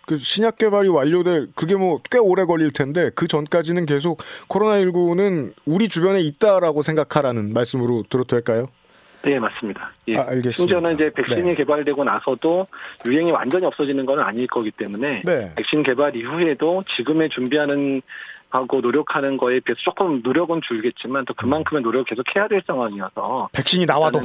그 0.06 0.16
신약 0.16 0.56
개발이 0.56 0.88
완료될 0.88 1.48
그게 1.56 1.74
뭐 1.74 1.98
꽤 2.10 2.18
오래 2.18 2.44
걸릴 2.44 2.72
텐데 2.72 3.10
그 3.16 3.26
전까지는 3.26 3.86
계속 3.86 4.18
코로나19는 4.48 5.52
우리 5.64 5.88
주변에 5.88 6.20
있다라고 6.20 6.82
생각하라는 6.82 7.52
말씀으로 7.52 8.04
들어도 8.08 8.28
될까요? 8.36 8.68
네, 9.26 9.40
맞습니다. 9.40 9.90
예. 10.06 10.18
아, 10.18 10.20
알겠습니다. 10.20 10.52
심지어는 10.52 10.94
이제 10.94 11.10
백신이 11.10 11.42
네. 11.42 11.54
개발되고 11.56 12.04
나서도 12.04 12.64
유행이 13.04 13.32
완전히 13.32 13.66
없어지는 13.66 14.06
건 14.06 14.20
아닐 14.20 14.46
거기 14.46 14.70
때문에 14.70 15.22
네. 15.24 15.52
백신 15.56 15.82
개발 15.82 16.14
이후에도 16.14 16.84
지금의 16.96 17.30
준비하는 17.30 18.02
하고 18.50 18.80
노력하는 18.80 19.36
거에 19.36 19.58
비해서 19.58 19.80
조금 19.82 20.20
노력은 20.22 20.60
줄겠지만 20.62 21.24
또 21.24 21.34
그만큼의 21.34 21.82
노력을 21.82 22.04
계속 22.04 22.24
해야 22.36 22.46
될 22.46 22.62
상황이어서 22.64 23.48
백신이 23.52 23.84
나와도 23.84 24.20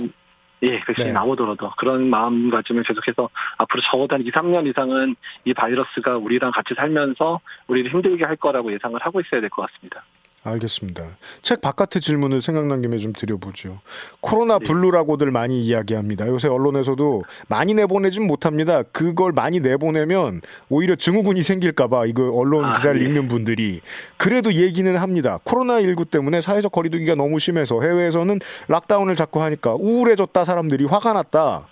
예, 0.62 0.80
백신이 0.86 1.08
네. 1.08 1.14
나오더라도 1.14 1.72
그런 1.80 2.08
마음가짐을 2.08 2.84
계속해서 2.84 3.28
앞으로 3.58 3.82
적어도 3.92 4.14
한 4.14 4.22
2, 4.22 4.30
3년 4.30 4.68
이상은 4.68 5.16
이 5.46 5.56
바이러스가 5.56 6.18
우리랑 6.18 6.52
같이 6.52 6.76
살면서 6.76 7.40
우리를 7.66 7.92
힘들게 7.92 8.24
할 8.24 8.36
거라고 8.36 8.72
예상을 8.72 9.02
하고 9.02 9.20
있어야 9.20 9.42
될 9.42 9.50
것 9.50 9.68
같습니다. 9.72 10.04
알겠습니다. 10.44 11.18
책 11.44 11.62
바깥의 11.62 12.02
질문을 12.02 12.42
생각난 12.42 12.82
김에 12.82 12.98
좀 12.98 13.14
드려보죠. 13.14 13.80
코로나 14.22 14.58
네. 14.58 14.66
블루라고들 14.66 15.30
많이 15.30 15.62
이야기합니다. 15.62 16.28
요새 16.28 16.48
언론에서도 16.48 17.24
많이 17.48 17.76
내보내진 17.76 18.26
못합니다. 18.26 18.82
그걸 18.84 19.34
많이 19.34 19.60
내보내면 19.60 20.42
오히려 20.70 20.96
증후군이 20.96 21.44
생길까봐 21.44 22.08
이거 22.08 22.32
언론 22.34 22.66
아, 22.66 22.74
기사를 22.74 23.00
네. 23.00 23.06
읽는 23.06 23.28
분들이 23.28 23.82
그래도 24.18 24.54
얘기는 24.54 24.96
합니다. 24.96 25.38
코로나19 25.46 26.10
때문에 26.10 26.42
사회적 26.42 26.72
거리두기가 26.72 27.14
너무 27.14 27.38
심해서 27.38 27.80
해외에서는 27.82 28.40
락다운을 28.68 29.16
자꾸 29.16 29.44
하니까 29.44 29.76
우울해졌다 29.76 30.44
사람들이 30.44 30.86
화가 30.86 31.14
났다. 31.14 31.68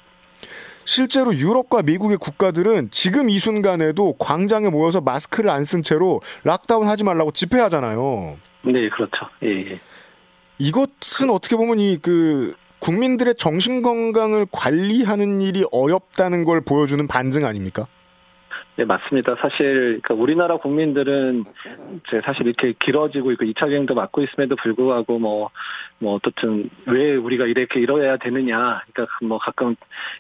실제로 0.86 1.34
유럽과 1.36 1.84
미국의 1.84 2.18
국가들은 2.18 2.90
지금 2.92 3.30
이 3.30 3.38
순간에도 3.40 4.14
광장에 4.18 4.70
모여서 4.70 5.02
마스크를 5.02 5.50
안 5.50 5.64
쓴 5.64 5.82
채로 5.84 6.22
락다운 6.44 6.88
하지 6.88 7.04
말라고 7.04 7.32
집회하잖아요. 7.32 8.38
네, 8.64 8.90
그렇죠. 8.90 9.28
예, 9.44 9.50
예. 9.74 9.80
이것은 10.58 11.30
어떻게 11.30 11.56
보면 11.56 11.80
이 11.80 11.98
그 12.02 12.56
국민들의 12.80 13.36
정신 13.36 13.82
건강을 13.82 14.48
관리하는 14.52 15.42
일이 15.42 15.66
어렵다는 15.72 16.46
걸 16.46 16.62
보여주는 16.62 17.06
반증 17.08 17.44
아닙니까? 17.46 17.88
네, 18.78 18.86
맞습니다. 18.86 19.36
사실 19.42 20.00
그러니까 20.02 20.14
우리나라 20.14 20.56
국민들은 20.56 21.44
이제 22.08 22.22
사실 22.24 22.48
이렇게 22.48 22.74
길어지고 22.80 23.34
있고 23.34 23.44
2차 23.44 23.68
유행도 23.70 23.96
맞고 23.96 24.22
있음에도 24.22 24.56
불구하고 24.56 25.20
뭐 25.20 25.50
뭐뭐 26.00 26.16
어떻든 26.16 26.70
왜 26.86 27.16
우리가 27.16 27.46
이렇게 27.46 27.80
이뤄야 27.80 28.18
되느냐. 28.18 28.82
그러니까 28.92 29.08
뭐 29.22 29.38
가끔 29.38 29.76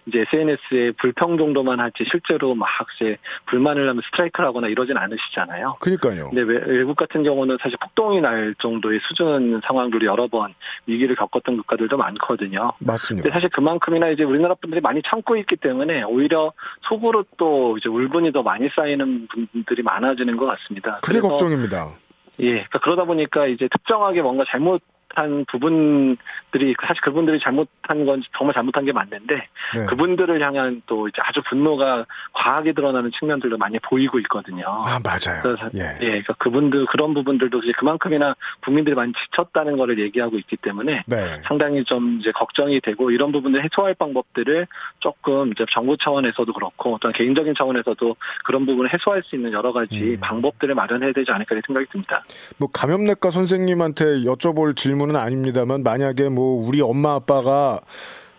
이제 0.06 0.26
SNS에 0.32 0.92
불평 0.98 1.38
정도만 1.38 1.80
하지 1.80 2.06
실제로 2.10 2.56
막 2.56 2.70
이제 2.96 3.18
불만을 3.48 3.88
하면 3.90 4.02
스트라이크를 4.06 4.48
하거나 4.48 4.68
이러진 4.68 4.98
않으시잖아요. 4.98 5.78
그러니까요. 5.80 6.30
근데 6.30 6.42
외국 6.42 6.96
같은 6.96 7.24
경우는 7.24 7.58
사실 7.62 7.78
폭동이 7.82 8.22
날 8.22 8.56
정도의 8.60 9.00
수준 9.08 9.62
상황들이 9.66 10.06
여러 10.06 10.28
번 10.28 10.54
위기를 10.86 11.16
겪었던 11.16 11.58
국가들도 11.58 11.98
많거든요. 11.98 12.74
맞습니다. 12.80 13.24
근데 13.24 13.34
사실 13.34 13.50
그만큼이나 13.50 14.10
이제 14.10 14.24
우리나라 14.24 14.56
분들이 14.56 14.82
많이 14.82 15.02
참고 15.04 15.36
있기 15.38 15.56
때문에 15.58 16.04
오히려 16.04 16.52
속으로 16.84 17.26
또 17.38 17.78
이제 17.78 17.90
울분이 17.90 18.32
더 18.32 18.44
많이 18.44 18.70
쌓이는 18.70 19.28
분들이 19.52 19.82
많아지는 19.84 20.38
것 20.38 20.46
같습니다. 20.46 21.00
그게 21.04 21.20
걱정입니다. 21.20 21.94
예, 22.42 22.52
그러니까 22.52 22.80
그러다 22.80 23.04
보니까 23.04 23.48
이제 23.48 23.68
특정하게 23.68 24.22
뭔가 24.22 24.46
잘못 24.48 24.82
잘못한 25.10 25.46
부분들이 25.46 26.76
사실 26.82 27.02
그분들이 27.02 27.40
잘못한 27.40 28.06
건 28.06 28.22
정말 28.38 28.54
잘못한 28.54 28.86
게 28.86 28.92
맞는데 28.92 29.36
네. 29.36 29.86
그분들을 29.88 30.42
향한 30.42 30.82
또 30.86 31.08
이제 31.08 31.18
아주 31.22 31.42
분노가 31.50 32.06
과하게 32.34 32.74
드러나는 32.74 33.12
측면들도 33.18 33.58
많이 33.58 33.78
보이고 33.80 34.20
있거든요. 34.20 34.66
아 34.68 35.00
맞아요. 35.04 35.42
그래서 35.42 35.70
예, 35.76 35.98
예 36.02 36.08
그러니까 36.08 36.34
그분들 36.36 36.86
그런 36.88 37.14
부분들도 37.14 37.60
이제 37.60 37.72
그만큼이나 37.78 38.36
국민들이 38.64 38.96
많이 38.96 39.14
지쳤다는 39.14 39.78
거를 39.78 40.00
얘기하고 40.00 40.38
있기 40.38 40.58
때문에 40.58 41.04
네. 41.06 41.18
상당히 41.48 41.84
좀 41.84 42.20
이제 42.20 42.32
걱정이 42.32 42.80
되고 42.82 43.12
이런 43.12 43.32
부분들 43.32 43.64
해소할 43.64 43.96
방법들을 43.96 44.68
조금 45.00 45.52
이제 45.52 45.66
정부 45.72 45.98
차원에서도 45.98 46.52
그렇고 46.54 46.98
또 47.02 47.12
개인적인 47.12 47.56
차원에서도 47.58 48.16
그런 48.46 48.66
부분을 48.66 48.94
해소할 48.94 49.24
수 49.24 49.36
있는 49.36 49.52
여러 49.52 49.72
가지 49.72 49.96
음. 49.96 50.18
방법들을 50.22 50.76
마련해야 50.76 51.14
되지 51.14 51.32
않을까 51.32 51.56
생각이 51.66 51.88
듭니다. 51.92 52.24
뭐 52.58 52.70
감염내과 52.72 53.32
선생님한테 53.32 54.24
여쭤볼 54.24 54.76
질문 54.76 54.99
질문은 55.00 55.16
아닙니다만 55.16 55.84
만약에 55.84 56.28
뭐 56.30 56.62
우리 56.64 56.82
엄마 56.82 57.14
아빠가 57.14 57.80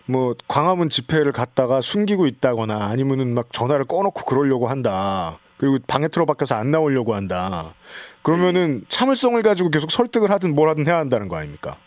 뭐 0.05 0.35
광화문 0.47 0.89
집회를 0.89 1.31
갔다가 1.31 1.81
숨기고 1.81 2.27
있다거나 2.27 2.85
아니면은 2.85 3.33
막 3.33 3.51
전화를 3.51 3.85
꺼놓고 3.85 4.23
그러려고 4.25 4.67
한다. 4.67 5.39
그리고 5.57 5.77
방에 5.87 6.07
틀어박혀서 6.07 6.55
안 6.55 6.71
나오려고 6.71 7.15
한다. 7.15 7.73
그러면은 8.21 8.83
참을성을 8.87 9.41
가지고 9.41 9.69
계속 9.69 9.91
설득을 9.91 10.29
하든 10.31 10.55
뭘 10.55 10.69
하든 10.69 10.85
해야 10.85 10.97
한다는 10.97 11.27
거 11.27 11.37
아닙니까? 11.37 11.77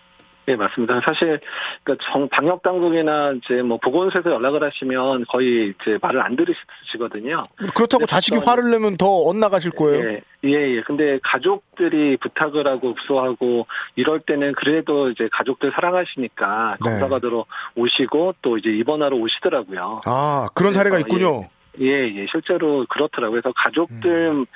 네, 0.46 0.56
맞습니다. 0.56 1.00
사실, 1.04 1.40
그러니까 1.82 2.04
정, 2.10 2.28
방역 2.28 2.62
당국이나 2.62 3.32
이제 3.32 3.62
뭐 3.62 3.78
보건소에서 3.78 4.30
연락을 4.30 4.62
하시면 4.62 5.24
거의 5.28 5.74
이제 5.80 5.98
말을 6.00 6.20
안 6.20 6.36
들으시거든요. 6.36 7.46
그렇다고 7.74 8.06
자식이 8.06 8.38
화를 8.38 8.70
내면 8.70 8.96
더 8.96 9.06
엇나가실 9.06 9.70
거예요? 9.72 10.10
예, 10.10 10.20
예, 10.44 10.76
예. 10.76 10.82
근데 10.82 11.18
가족들이 11.22 12.18
부탁을 12.18 12.66
하고 12.66 12.90
읍소하고 12.90 13.66
이럴 13.96 14.20
때는 14.20 14.52
그래도 14.52 15.10
이제 15.10 15.28
가족들 15.32 15.72
사랑하시니까 15.74 16.76
네. 16.84 16.90
검사 16.90 17.08
받으러 17.08 17.46
오시고 17.76 18.34
또 18.42 18.58
이제 18.58 18.70
입원하러 18.70 19.16
오시더라고요. 19.16 20.00
아, 20.04 20.48
그런 20.54 20.72
사례가 20.72 20.98
있군요. 20.98 21.44
예. 21.44 21.53
예, 21.80 22.14
예, 22.14 22.26
실제로 22.30 22.84
그렇더라고요. 22.88 23.40
그래서 23.40 23.52
가족들의 23.56 24.30
음. 24.30 24.46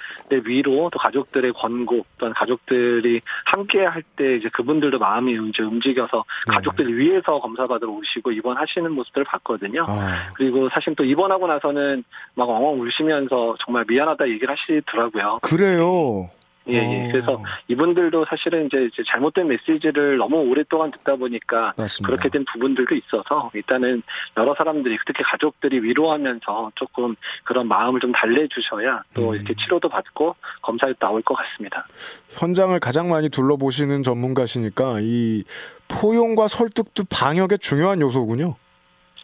위로 0.45 0.91
또 0.93 0.99
가족들의 0.99 1.53
권고 1.53 2.05
또는 2.19 2.35
가족들이 2.35 3.21
함께 3.45 3.85
할 3.85 4.03
때 4.19 4.37
이제 4.37 4.49
그분들도 4.53 4.99
마음이 4.99 5.33
이제 5.49 5.63
움직여서 5.63 6.25
네. 6.49 6.55
가족들 6.55 6.99
위해서 6.99 7.39
검사받으러 7.41 7.91
오시고 7.91 8.33
입원하시는 8.33 8.91
모습들을 8.91 9.25
봤거든요. 9.25 9.85
아. 9.89 10.33
그리고 10.35 10.69
사실 10.71 10.95
또 10.95 11.05
입원하고 11.05 11.47
나서는 11.47 12.05
막 12.35 12.49
엉엉 12.49 12.81
울시면서 12.81 13.57
정말 13.65 13.85
미안하다 13.89 14.29
얘기를 14.29 14.55
하시더라고요. 14.55 15.39
그래요. 15.43 16.31
예, 16.69 16.75
예. 16.75 17.09
어. 17.09 17.13
그래서 17.13 17.43
이분들도 17.69 18.27
사실은 18.29 18.67
이제, 18.67 18.89
잘못된 19.07 19.49
메시지를 19.49 20.19
너무 20.19 20.37
오랫동안 20.39 20.91
듣다 20.91 21.17
보니까 21.17 21.73
맞습니다. 21.77 22.07
그렇게 22.07 22.29
된 22.29 22.45
부분들도 22.53 22.95
있어서 22.95 23.51
일단은 23.55 24.03
여러 24.37 24.55
사람들이 24.55 24.99
특히 25.07 25.23
가족들이 25.25 25.83
위로하면서 25.83 26.73
조금 26.75 27.17
그런 27.45 27.69
마음을 27.69 28.01
좀 28.01 28.13
달래주셔야 28.13 29.03
또 29.15 29.31
음. 29.31 29.35
이렇게 29.35 29.55
치료도 29.55 29.89
받고 29.89 30.37
검사도 30.63 30.95
나올 30.95 31.23
것 31.23 31.35
같습니다. 31.35 31.87
현장을 32.31 32.79
가장 32.81 33.09
많이 33.09 33.29
둘러보시는 33.29 34.03
전문가시니까 34.03 34.99
이 35.01 35.45
포용과 35.89 36.49
설득도 36.49 37.05
방역의 37.11 37.59
중요한 37.59 38.01
요소군요. 38.01 38.57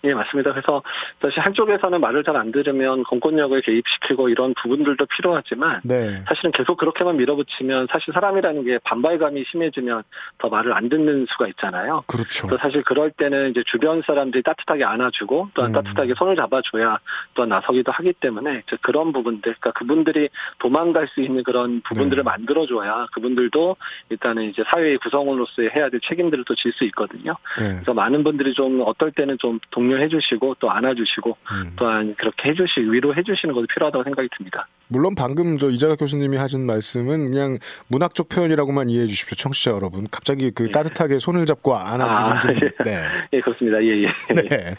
예, 0.05 0.15
맞습니다. 0.15 0.53
그래서 0.53 0.83
사실 1.21 1.41
한쪽에서는 1.41 2.01
말을 2.01 2.23
잘 2.23 2.35
안 2.35 2.51
들으면 2.51 3.05
공권력을 3.05 3.61
개입시키고 3.61 4.29
이런 4.29 4.55
부분들도 4.55 5.07
필요하지만 5.07 5.81
네. 5.85 6.25
사실은 6.27 6.51
계속 6.51 6.77
그렇게만 6.77 7.17
밀어붙이면 7.17 7.87
사실 7.89 8.13
사람이라는 8.13 8.65
게 8.65 8.79
반발감이 8.83 9.45
심해지면 9.53 10.03
더 10.39 10.49
말을 10.49 10.73
안 10.73 10.89
듣는 10.89 11.27
수가 11.31 11.47
있잖아요. 11.47 12.03
그렇죠. 12.09 12.49
그래서 12.49 12.61
사실 12.61 12.83
그럴 12.83 13.13
때는 13.13 13.51
이제 13.51 13.63
주변 13.67 14.03
사람들이 14.03 14.43
따뜻하게 14.43 14.83
안아주고 14.85 15.51
또한 15.55 15.71
음. 15.71 15.75
따뜻하게 15.75 16.15
손을 16.17 16.35
잡아줘야 16.35 16.99
또한 17.35 17.51
나서기도 17.51 17.93
하기 17.93 18.15
때문에 18.15 18.63
그런 18.83 19.13
부분들, 19.13 19.55
그러니까 19.61 19.71
그분들이 19.71 20.29
도망갈 20.59 21.07
수 21.07 21.21
있는 21.21 21.45
그런 21.45 21.81
부분들을 21.83 22.25
네. 22.25 22.29
만들어줘야 22.29 23.07
그분들도 23.13 23.77
일단은 24.11 24.51
이제 24.51 24.65
사회의 24.67 24.99
구성원으로서의 24.99 25.71
해야 25.71 25.89
될 25.89 26.01
책임들을 26.01 26.45
또 26.45 26.55
질 26.57 26.73
수 26.73 26.83
있거든요. 26.87 27.37
네. 27.59 27.75
그래서 27.75 27.95
많은 27.95 28.25
분들이 28.25 28.55
좀 28.55 28.83
어떨 28.85 29.13
때는 29.13 29.39
좀 29.39 29.61
동료 29.71 29.94
격려해 29.95 30.09
주시고 30.09 30.57
또 30.59 30.71
안아 30.71 30.95
주시고 30.95 31.37
음. 31.53 31.73
또한 31.77 32.15
그렇게 32.19 32.51
해 32.51 32.55
주시 32.55 32.81
위로해 32.81 33.23
주시는 33.23 33.55
것도 33.55 33.67
필요하다고 33.73 34.05
생각이 34.05 34.29
듭니다. 34.37 34.67
물론 34.89 35.15
방금 35.15 35.57
저 35.59 35.71
이자각 35.71 35.99
교수님이 35.99 36.37
하신 36.37 36.67
말씀은 36.67 37.31
그냥 37.31 37.59
문학적 37.89 38.29
표현이라고만 38.29 38.91
이해해 38.91 39.07
주십시오, 39.07 39.37
청취자 39.37 39.71
여러분. 39.73 40.07
갑자기 40.11 40.51
그 40.51 40.67
예. 40.67 40.73
따뜻하게 40.73 41.19
손을 41.19 41.47
잡고 41.47 41.77
안아 41.77 42.15
주는 42.15 42.33
아, 42.33 42.39
좀. 42.39 42.55
예. 42.55 42.85
네. 42.85 43.03
예, 43.33 43.41
그렇습니다. 43.41 43.83
예, 43.83 44.03
예. 44.03 44.09
네. 44.35 44.77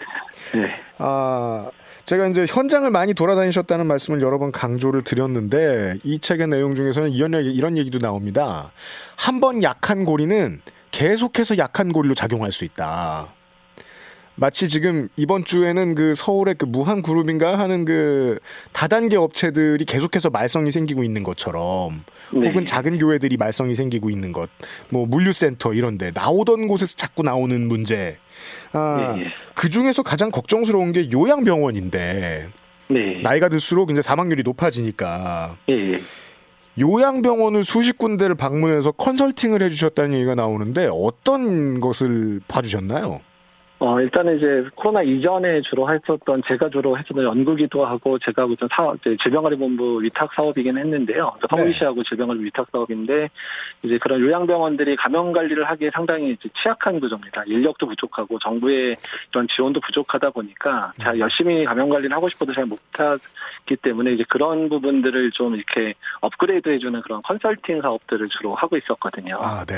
네. 0.54 0.75
아. 0.97 1.69
제가 2.06 2.28
이제 2.28 2.45
현장을 2.47 2.88
많이 2.91 3.15
돌아다니셨다는 3.15 3.88
말씀을 3.88 4.21
여러 4.21 4.38
번 4.38 4.51
강조를 4.51 5.04
드렸는데 5.04 5.95
이 6.04 6.19
책의 6.19 6.49
내용 6.49 6.75
중에서는 6.75 7.10
이런 7.12 7.34
얘기, 7.34 7.51
이런 7.51 7.80
얘기도 7.80 7.97
나옵니다. 7.97 8.71
한 9.17 9.39
번 9.39 9.63
약한 9.63 10.06
고리는 10.06 10.62
계속해서 10.91 11.58
약한 11.58 11.91
고리로 11.91 12.13
작용할 12.13 12.51
수 12.51 12.63
있다. 12.63 13.34
마치 14.36 14.67
지금 14.67 15.08
이번 15.15 15.45
주에는 15.45 15.95
그 15.95 16.13
서울의 16.15 16.56
그 16.58 16.65
무한 16.65 17.02
그룹인가 17.02 17.58
하는 17.58 17.86
그 17.86 18.39
다단계 18.74 19.15
업체들이 19.15 19.86
계속해서 19.86 20.30
말썽이 20.30 20.71
생기고 20.71 21.04
있는 21.04 21.24
것처럼 21.24 22.04
네. 22.34 22.50
혹은 22.50 22.65
작은 22.65 22.98
교회들이 22.98 23.38
말썽이 23.38 23.76
생기고 23.76 24.10
있는 24.10 24.34
것, 24.34 24.50
뭐 24.89 25.06
물류센터 25.06 25.74
이런데 25.74 26.12
나오던 26.13 26.67
곳에서 26.67 26.95
자꾸 26.95 27.24
나오는 27.24 27.67
문제. 27.67 28.17
아, 28.74 29.15
네. 29.17 29.28
그 29.54 29.69
중에서 29.69 30.04
가장 30.04 30.32
걱정스러운 30.32 30.91
게 30.91 31.10
요양병원인데 31.12 32.50
네. 32.89 33.21
나이가 33.24 33.50
들수록 33.50 33.89
이제 33.91 34.02
사망률이 34.02 34.43
높아지니까. 34.43 35.58
네. 35.67 36.00
요양병원을 36.78 37.63
수십 37.63 37.98
군데를 37.98 38.36
방문해서 38.36 38.91
컨설팅을 38.91 39.62
해주셨다는 39.63 40.13
얘기가 40.15 40.36
나오는데 40.36 40.89
어떤 40.91 41.80
것을 41.80 42.41
봐주셨나요? 42.50 43.21
어, 43.78 44.00
일단은 44.00 44.38
이제 44.38 44.66
코로나 44.74 45.04
이전에 45.04 45.62
주로 45.62 45.92
했었던, 45.94 46.42
제가 46.48 46.70
주로 46.70 46.98
했었던 46.98 47.24
연구기도 47.24 47.86
하고, 47.86 48.18
제가 48.20 48.48
무슨 48.48 48.70
사업, 48.72 48.96
이제 49.02 49.18
질병관리본부 49.22 50.02
위탁 50.02 50.34
사업이긴 50.34 50.78
했는데요. 50.78 51.36
성의시하고 51.50 52.02
네. 52.02 52.04
질병관리 52.08 52.44
위탁 52.46 52.68
사업인데, 52.72 53.30
이제 53.84 53.98
그런 53.98 54.22
요양병원들이 54.22 54.96
감염관리를 54.96 55.62
하기에 55.70 55.92
상당히 55.94 56.32
이제 56.32 56.48
취약한 56.62 57.02
구조입니다. 57.02 57.44
인력도 57.48 57.86
부족하고, 57.86 58.40
정부의 58.40 58.96
이런 59.32 59.48
지원도 59.54 59.82
부족하다 59.82 60.30
보니까, 60.30 60.94
잘 61.02 61.16
음. 61.16 61.20
열심히 61.20 61.66
감염관리를 61.66 62.16
하고 62.16 62.30
싶어도 62.30 62.54
잘 62.54 62.66
못하기 62.66 63.76
때문에, 63.82 64.14
이제 64.14 64.24
그런 64.30 64.70
부분들을 64.70 65.32
좀 65.32 65.54
이렇게 65.54 65.96
업그레이드 66.22 66.70
해주는 66.70 67.02
그런 67.02 67.22
컨설팅 67.24 67.82
사업들을 67.82 68.30
주로 68.30 68.56
하고 68.56 68.78
있었거든요. 68.78 69.38
아, 69.42 69.66
네. 69.66 69.76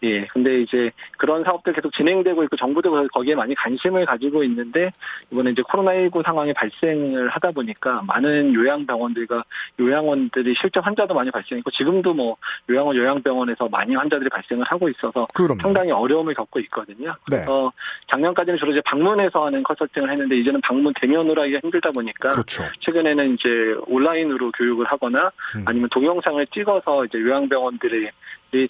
그, 0.00 0.06
예. 0.06 0.26
근데 0.26 0.60
이제 0.60 0.90
그런 1.18 1.44
사업들 1.44 1.72
계속 1.72 1.92
진행되고 1.92 2.42
있고 2.44 2.56
정부도 2.56 3.08
거기에 3.08 3.34
많이 3.34 3.54
관심을 3.54 4.04
가지고 4.06 4.42
있는데 4.44 4.90
이번에 5.30 5.50
이제 5.50 5.62
코로나19 5.62 6.24
상황이 6.24 6.52
발생을 6.52 7.28
하다 7.28 7.52
보니까 7.52 8.02
많은 8.06 8.54
요양병원들과 8.54 9.44
요양원들이 9.80 10.54
실제 10.60 10.80
환자도 10.80 11.14
많이 11.14 11.30
발생했고 11.30 11.70
지금도 11.70 12.14
뭐 12.14 12.36
요양원 12.70 12.96
요양병원에서 12.96 13.68
많이 13.68 13.94
환자들이 13.94 14.28
발생을 14.30 14.64
하고 14.64 14.88
있어서 14.88 15.26
그럼요. 15.34 15.60
상당히 15.62 15.90
어려움을 15.90 16.34
겪고 16.34 16.60
있거든요. 16.60 17.10
네. 17.30 17.36
그래서 17.36 17.72
작년까지는 18.08 18.58
주로 18.58 18.72
이제 18.72 18.80
방문해서 18.84 19.46
하는 19.46 19.62
컨설팅을 19.62 20.10
했는데 20.10 20.36
이제는 20.36 20.60
방문 20.62 20.92
대면으로 21.00 21.42
하기가 21.42 21.60
힘들다 21.62 21.90
보니까 21.92 22.28
그렇죠. 22.30 22.64
최근에는 22.80 23.34
이제 23.34 23.48
온라인으로 23.86 24.52
교육을 24.52 24.86
하거나 24.86 25.30
음. 25.56 25.62
아니면 25.66 25.88
동영상을 25.90 26.44
찍어서 26.48 27.04
이제 27.06 27.18
요양병원들의 27.18 28.10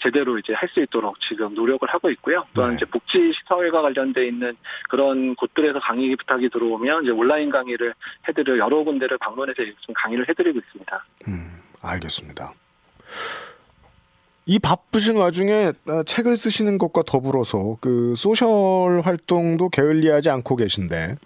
제대로 0.03 0.39
이제 0.39 0.53
할 0.53 0.69
수 0.69 0.81
있도록 0.81 1.17
지금 1.21 1.55
노력을 1.55 1.89
하고 1.89 2.11
있고요. 2.11 2.45
또한 2.53 2.71
네. 2.73 2.77
이제 2.77 2.85
복지 2.87 3.33
시설과 3.33 3.83
관련돼 3.83 4.27
있는 4.27 4.57
그런 4.91 5.35
곳들에서 5.37 5.79
강의 5.79 6.15
부탁이 6.17 6.49
들어오면 6.51 7.05
이제 7.05 7.13
온라인 7.13 7.51
강의를 7.51 7.95
해드려 8.29 8.59
여러 8.59 8.83
군데를 8.83 9.17
방문해서 9.19 9.63
지금 9.81 9.95
강의를 9.95 10.29
해드리고 10.29 10.59
있습니다. 10.59 11.07
음, 11.29 11.63
알겠습니다. 11.81 12.53
이 14.47 14.59
바쁘신 14.59 15.17
와중에 15.17 15.73
어, 15.89 16.03
책을 16.05 16.37
쓰시는 16.37 16.79
것과 16.79 17.03
더불어서 17.07 17.79
그 17.81 18.15
소셜 18.17 19.01
활동도 19.05 19.69
게을리하지 19.71 20.31
않고 20.31 20.57
계신데 20.57 21.17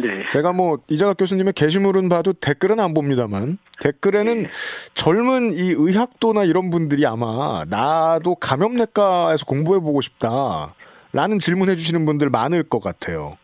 네. 0.00 0.28
제가 0.30 0.52
뭐 0.52 0.78
이자각 0.88 1.16
교수님의 1.16 1.52
게시물은 1.54 2.08
봐도 2.08 2.32
댓글은 2.32 2.78
안 2.80 2.94
봅니다만 2.94 3.58
댓글에는 3.80 4.42
네. 4.44 4.48
젊은 4.94 5.52
이 5.52 5.70
의학도나 5.70 6.44
이런 6.44 6.70
분들이 6.70 7.04
아마 7.06 7.64
나도 7.68 8.36
감염내과에서 8.36 9.44
공부해 9.46 9.80
보고 9.80 10.00
싶다라는 10.00 11.38
질문해 11.40 11.76
주시는 11.76 12.06
분들 12.06 12.30
많을 12.30 12.62
것 12.62 12.80
같아요. 12.80 13.38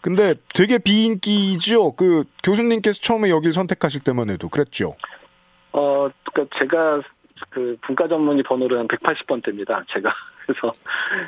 근데 0.00 0.34
되게 0.54 0.78
비인기죠. 0.78 1.92
그 1.92 2.24
교수님께서 2.42 3.00
처음에 3.00 3.30
여길 3.30 3.52
선택하실 3.52 4.02
때만 4.02 4.30
해도 4.30 4.48
그랬죠. 4.48 4.94
어, 5.72 6.08
그러니까 6.32 6.58
제가 6.58 7.02
그 7.50 7.76
분과 7.86 8.08
전문의 8.08 8.42
번호를 8.44 8.78
한 8.78 8.88
180번대입니다. 8.88 9.84
제가 9.92 10.14
그래서 10.46 10.72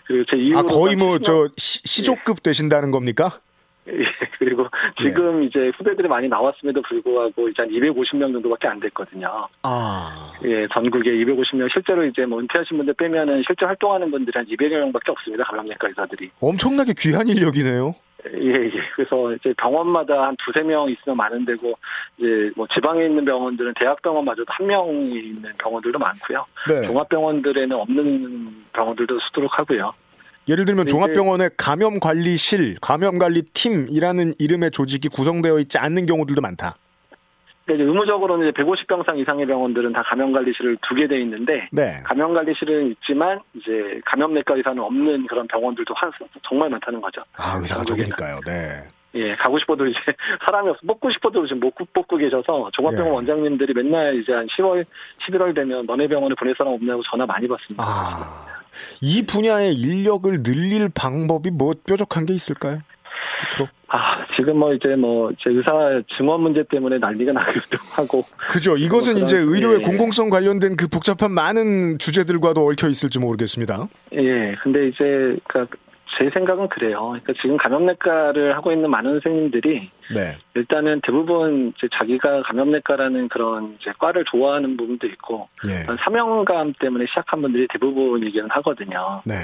그리고 0.07 0.25
제 0.31 0.37
이후 0.37 0.59
아 0.59 0.63
거의 0.63 0.95
뭐 0.97 1.19
저 1.19 1.49
시조급 1.57 2.39
예. 2.39 2.43
되신다는 2.45 2.91
겁니까? 2.93 3.41
예, 3.89 4.05
그리고 4.39 4.67
지금 5.01 5.43
예. 5.43 5.47
이제 5.47 5.73
후배들이 5.77 6.09
많이 6.09 6.29
나왔음에도 6.29 6.83
불구하고 6.83 7.49
이제 7.49 7.63
한 7.63 7.71
250명 7.71 8.33
정도밖에 8.33 8.69
안 8.69 8.81
됐거든요. 8.81 9.49
아. 9.63 10.11
예, 10.45 10.67
전국에 10.73 11.11
250명 11.11 11.73
실제로 11.73 12.05
이제 12.05 12.27
뭐 12.27 12.41
은퇴하신 12.41 12.77
분들 12.77 12.95
빼면은 12.95 13.43
실제 13.47 13.65
활동하는 13.65 14.11
분들이 14.11 14.37
한 14.37 14.47
200여 14.47 14.79
명밖에 14.79 15.11
없습니다. 15.13 15.45
감염내과 15.45 15.89
의사들이. 15.89 16.31
엄청나게 16.41 16.93
귀한 16.99 17.29
인력이네요. 17.29 17.95
예, 18.35 18.53
예. 18.53 18.71
그래서 18.95 19.33
이제 19.35 19.55
병원마다 19.57 20.25
한 20.25 20.37
두세 20.45 20.63
명 20.63 20.91
있으면 20.91 21.17
많은 21.17 21.45
데고, 21.45 21.75
이제 22.19 22.51
뭐 22.57 22.67
지방에 22.67 23.05
있는 23.05 23.25
병원들은 23.25 23.75
대학병원마저도 23.79 24.47
한 24.49 24.67
명이 24.67 25.11
있는 25.15 25.51
병원들도 25.59 25.99
많고요. 25.99 26.45
네. 26.69 26.87
종합병원들에는 26.87 27.77
없는 27.77 28.49
병원들도 28.73 29.21
수두룩하고요. 29.21 29.93
예를 30.49 30.65
들면 30.65 30.87
종합병원의 30.87 31.51
감염관리실, 31.57 32.79
감염관리팀이라는 32.81 34.35
이름의 34.39 34.71
조직이 34.71 35.09
구성되어 35.09 35.59
있지 35.61 35.79
않는 35.79 36.07
경우들도 36.07 36.41
많다. 36.41 36.77
네, 37.67 37.75
이제 37.75 37.83
의무적으로는 37.83 38.49
이제 38.49 38.63
150병상 38.63 39.19
이상의 39.19 39.47
병원들은 39.47 39.93
다 39.93 40.03
감염관리실을 40.03 40.79
두게 40.89 41.07
돼 41.07 41.21
있는데 41.21 41.69
네. 41.71 42.01
감염관리실은 42.03 42.93
있지만 42.93 43.41
이제 43.55 44.01
감염내과 44.07 44.55
의사는 44.57 44.83
없는 44.83 45.27
그런 45.27 45.47
병원들도 45.47 45.93
한 45.95 46.11
정말 46.43 46.71
많다는 46.71 46.99
거죠. 47.03 47.23
아 47.37 47.59
의사가 47.61 47.85
적으니까요. 47.85 48.41
네. 48.47 48.89
예, 49.15 49.35
가고 49.35 49.59
싶어도 49.59 49.87
이제 49.87 49.99
사람이 50.47 50.71
없어 50.71 50.81
뽑고 50.87 51.11
싶어도 51.11 51.47
지금 51.47 51.61
못 51.61 51.75
뽑고 51.93 52.17
계셔서 52.17 52.71
종합병원 52.73 53.09
예. 53.09 53.17
원장님들이 53.17 53.75
맨날 53.75 54.15
이제 54.15 54.33
한 54.33 54.47
10월, 54.47 54.85
11월 55.27 55.55
되면 55.55 55.85
너네 55.85 56.09
병원에 56.09 56.35
보낼 56.35 56.55
사람 56.57 56.73
없냐고 56.73 57.03
전화 57.11 57.27
많이 57.27 57.47
받습니다. 57.47 57.85
아, 57.85 58.58
이 59.01 59.25
분야의 59.27 59.75
인력을 59.75 60.43
늘릴 60.43 60.89
방법이 60.89 61.51
뭐 61.51 61.75
뾰족한 61.87 62.27
게 62.27 62.35
있을까요? 62.35 62.79
끝으로? 63.51 63.69
아, 63.91 64.19
지금 64.37 64.59
뭐 64.59 64.73
이제 64.75 64.89
뭐 64.99 65.31
제 65.41 65.49
의사 65.51 65.71
증원 66.17 66.43
문제 66.43 66.63
때문에 66.71 66.99
난리가 66.99 67.33
나기도 67.33 67.79
하고. 67.91 68.25
그죠. 68.51 68.77
이것은 68.77 69.15
뭐 69.15 69.23
이제 69.25 69.39
의료의 69.39 69.81
예. 69.81 69.83
공공성 69.83 70.29
관련된 70.29 70.77
그 70.77 70.89
복잡한 70.89 71.33
많은 71.33 71.99
주제들과도 71.99 72.67
얽혀 72.67 72.89
있을지 72.89 73.19
모르겠습니다. 73.19 73.89
예. 74.13 74.55
근데 74.63 74.89
이제 74.89 75.37
그러니까 75.49 75.77
제 76.17 76.31
생각은 76.31 76.69
그래요. 76.69 77.09
그러니까 77.09 77.33
지금 77.41 77.57
감염내과를 77.57 78.57
하고 78.57 78.73
있는 78.73 78.91
많은 78.91 79.21
선생님들이 79.21 79.91
네. 80.15 80.39
일단은 80.55 81.01
대부분 81.03 81.73
이제 81.77 81.89
자기가 81.93 82.43
감염내과라는 82.43 83.29
그런 83.29 83.77
이제 83.81 83.93
과를 83.99 84.25
좋아하는 84.25 84.77
부분도 84.77 85.07
있고 85.09 85.49
예. 85.69 85.85
사명감 86.01 86.73
때문에 86.81 87.07
시작한 87.07 87.43
분들이 87.43 87.67
대부분이기는 87.69 88.49
하거든요. 88.51 89.23
네. 89.25 89.35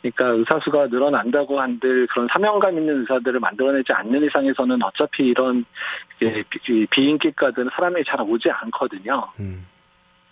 그러니까 0.00 0.26
의사 0.28 0.60
수가 0.60 0.86
늘어난다고 0.86 1.60
한들 1.60 2.06
그런 2.08 2.28
사명감 2.32 2.78
있는 2.78 3.00
의사들을 3.00 3.40
만들어내지 3.40 3.92
않는 3.92 4.24
이상에서는 4.24 4.82
어차피 4.82 5.26
이런 5.26 5.64
비인기과들은 6.90 7.70
사람이 7.74 8.04
잘 8.04 8.20
오지 8.20 8.50
않거든요. 8.50 9.28
음. 9.40 9.66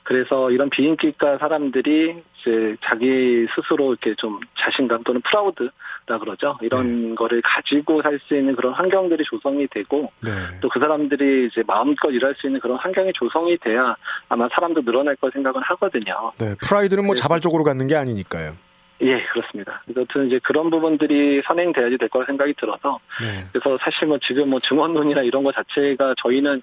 그래서 0.07 0.53
이런 0.53 0.71
비인기과 0.71 1.39
사람들이 1.39 2.23
이제 2.41 2.77
자기 2.85 3.45
스스로 3.57 3.91
이렇게 3.91 4.15
좀 4.15 4.39
자신감 4.57 5.03
또는 5.03 5.21
프라우드라 5.23 6.19
그러죠. 6.21 6.57
이런 6.63 7.09
네. 7.11 7.15
거를 7.17 7.43
가지고 7.43 8.03
살 8.03 8.17
수 8.29 8.37
있는 8.37 8.55
그런 8.55 8.73
환경들이 8.73 9.25
조성이 9.25 9.67
되고 9.67 10.13
네. 10.21 10.31
또그 10.61 10.79
사람들이 10.79 11.49
이제 11.49 11.63
마음껏 11.67 12.11
일할 12.11 12.37
수 12.37 12.47
있는 12.47 12.61
그런 12.61 12.79
환경이 12.79 13.13
조성이 13.15 13.59
돼야 13.59 13.97
아마 14.29 14.49
사람도 14.49 14.83
늘어날 14.83 15.17
거 15.17 15.29
생각은 15.31 15.61
하거든요. 15.63 16.33
네, 16.39 16.55
프라이드는 16.63 17.05
뭐 17.05 17.17
자발적으로 17.17 17.65
갖는 17.65 17.89
게 17.89 17.97
아니니까요. 17.97 18.57
예, 19.03 19.23
그렇습니다. 19.25 19.83
여튼 19.97 20.29
이제 20.29 20.39
그런 20.45 20.71
부분들이 20.71 21.43
선행돼야지 21.45 21.99
될 21.99 22.09
거라 22.09 22.25
생각이 22.27 22.55
들어서 22.55 23.01
네. 23.21 23.45
그래서 23.53 23.77
사실 23.83 24.07
뭐 24.07 24.19
지금 24.23 24.51
뭐 24.51 24.61
증언론이나 24.61 25.23
이런 25.23 25.43
거 25.43 25.51
자체가 25.51 26.15
저희는 26.23 26.61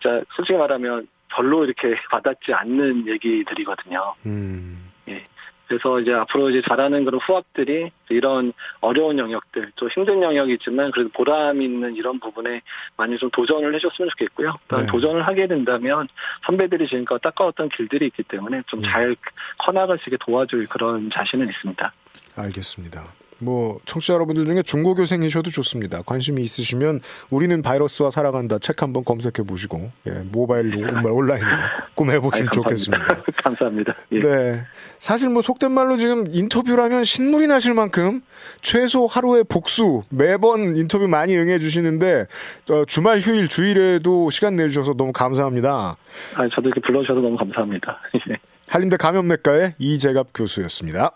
진짜 0.00 0.24
솔직히 0.36 0.56
말하면 0.56 1.08
별로 1.28 1.64
이렇게 1.64 1.94
와닿지 2.12 2.52
않는 2.52 3.06
얘기들이거든요. 3.06 4.14
음. 4.26 4.90
예. 5.08 5.24
그래서 5.66 6.00
이제 6.00 6.12
앞으로 6.12 6.48
이제 6.48 6.62
잘하는 6.66 7.04
그런 7.04 7.20
후학들이 7.20 7.90
이런 8.08 8.54
어려운 8.80 9.18
영역들, 9.18 9.72
또 9.76 9.88
힘든 9.90 10.22
영역이지만 10.22 10.90
그래도 10.92 11.10
보람 11.10 11.60
있는 11.60 11.94
이런 11.94 12.18
부분에 12.18 12.62
많이 12.96 13.18
좀 13.18 13.30
도전을 13.30 13.74
해줬으면 13.74 14.08
좋겠고요. 14.08 14.54
네. 14.74 14.86
도전을 14.86 15.26
하게 15.26 15.46
된다면 15.46 16.08
선배들이 16.46 16.88
지금까지 16.88 17.22
닦아왔던 17.22 17.68
길들이 17.68 18.06
있기 18.06 18.22
때문에 18.22 18.62
좀잘 18.66 19.10
네. 19.10 19.16
커나갈 19.58 19.98
수 19.98 20.08
있게 20.08 20.16
도와줄 20.24 20.66
그런 20.68 21.10
자신은 21.12 21.48
있습니다. 21.50 21.92
알겠습니다. 22.36 23.04
뭐 23.40 23.78
청취자 23.84 24.14
여러분들 24.14 24.46
중에 24.46 24.62
중고교생이셔도 24.62 25.50
좋습니다. 25.50 26.02
관심이 26.02 26.42
있으시면 26.42 27.00
우리는 27.30 27.62
바이러스와 27.62 28.10
살아간다 28.10 28.58
책 28.58 28.82
한번 28.82 29.04
검색해 29.04 29.46
보시고 29.46 29.90
예, 30.06 30.10
모바일로 30.30 31.14
온라인으로 31.14 31.50
구매해 31.94 32.18
보시면 32.20 32.50
좋겠습니다. 32.52 33.22
감사합니다. 33.42 33.94
예. 34.12 34.20
네, 34.20 34.64
사실 34.98 35.28
뭐 35.30 35.42
속된 35.42 35.70
말로 35.72 35.96
지금 35.96 36.26
인터뷰라면 36.30 37.04
신물이 37.04 37.46
나실 37.46 37.74
만큼 37.74 38.22
최소 38.60 39.06
하루의 39.06 39.44
복수 39.44 40.02
매번 40.08 40.76
인터뷰 40.76 41.06
많이 41.06 41.36
응해 41.36 41.58
주시는데 41.58 42.26
어, 42.70 42.84
주말 42.86 43.20
휴일 43.20 43.48
주일에도 43.48 44.30
시간 44.30 44.56
내주셔서 44.56 44.94
너무 44.94 45.12
감사합니다. 45.12 45.96
아, 46.34 46.48
저도 46.54 46.68
이렇게 46.68 46.80
불러주셔서 46.80 47.20
너무 47.20 47.36
감사합니다. 47.36 48.00
예. 48.30 48.36
한림대 48.66 48.96
감염내과의 48.96 49.74
이재갑 49.78 50.28
교수였습니다. 50.34 51.12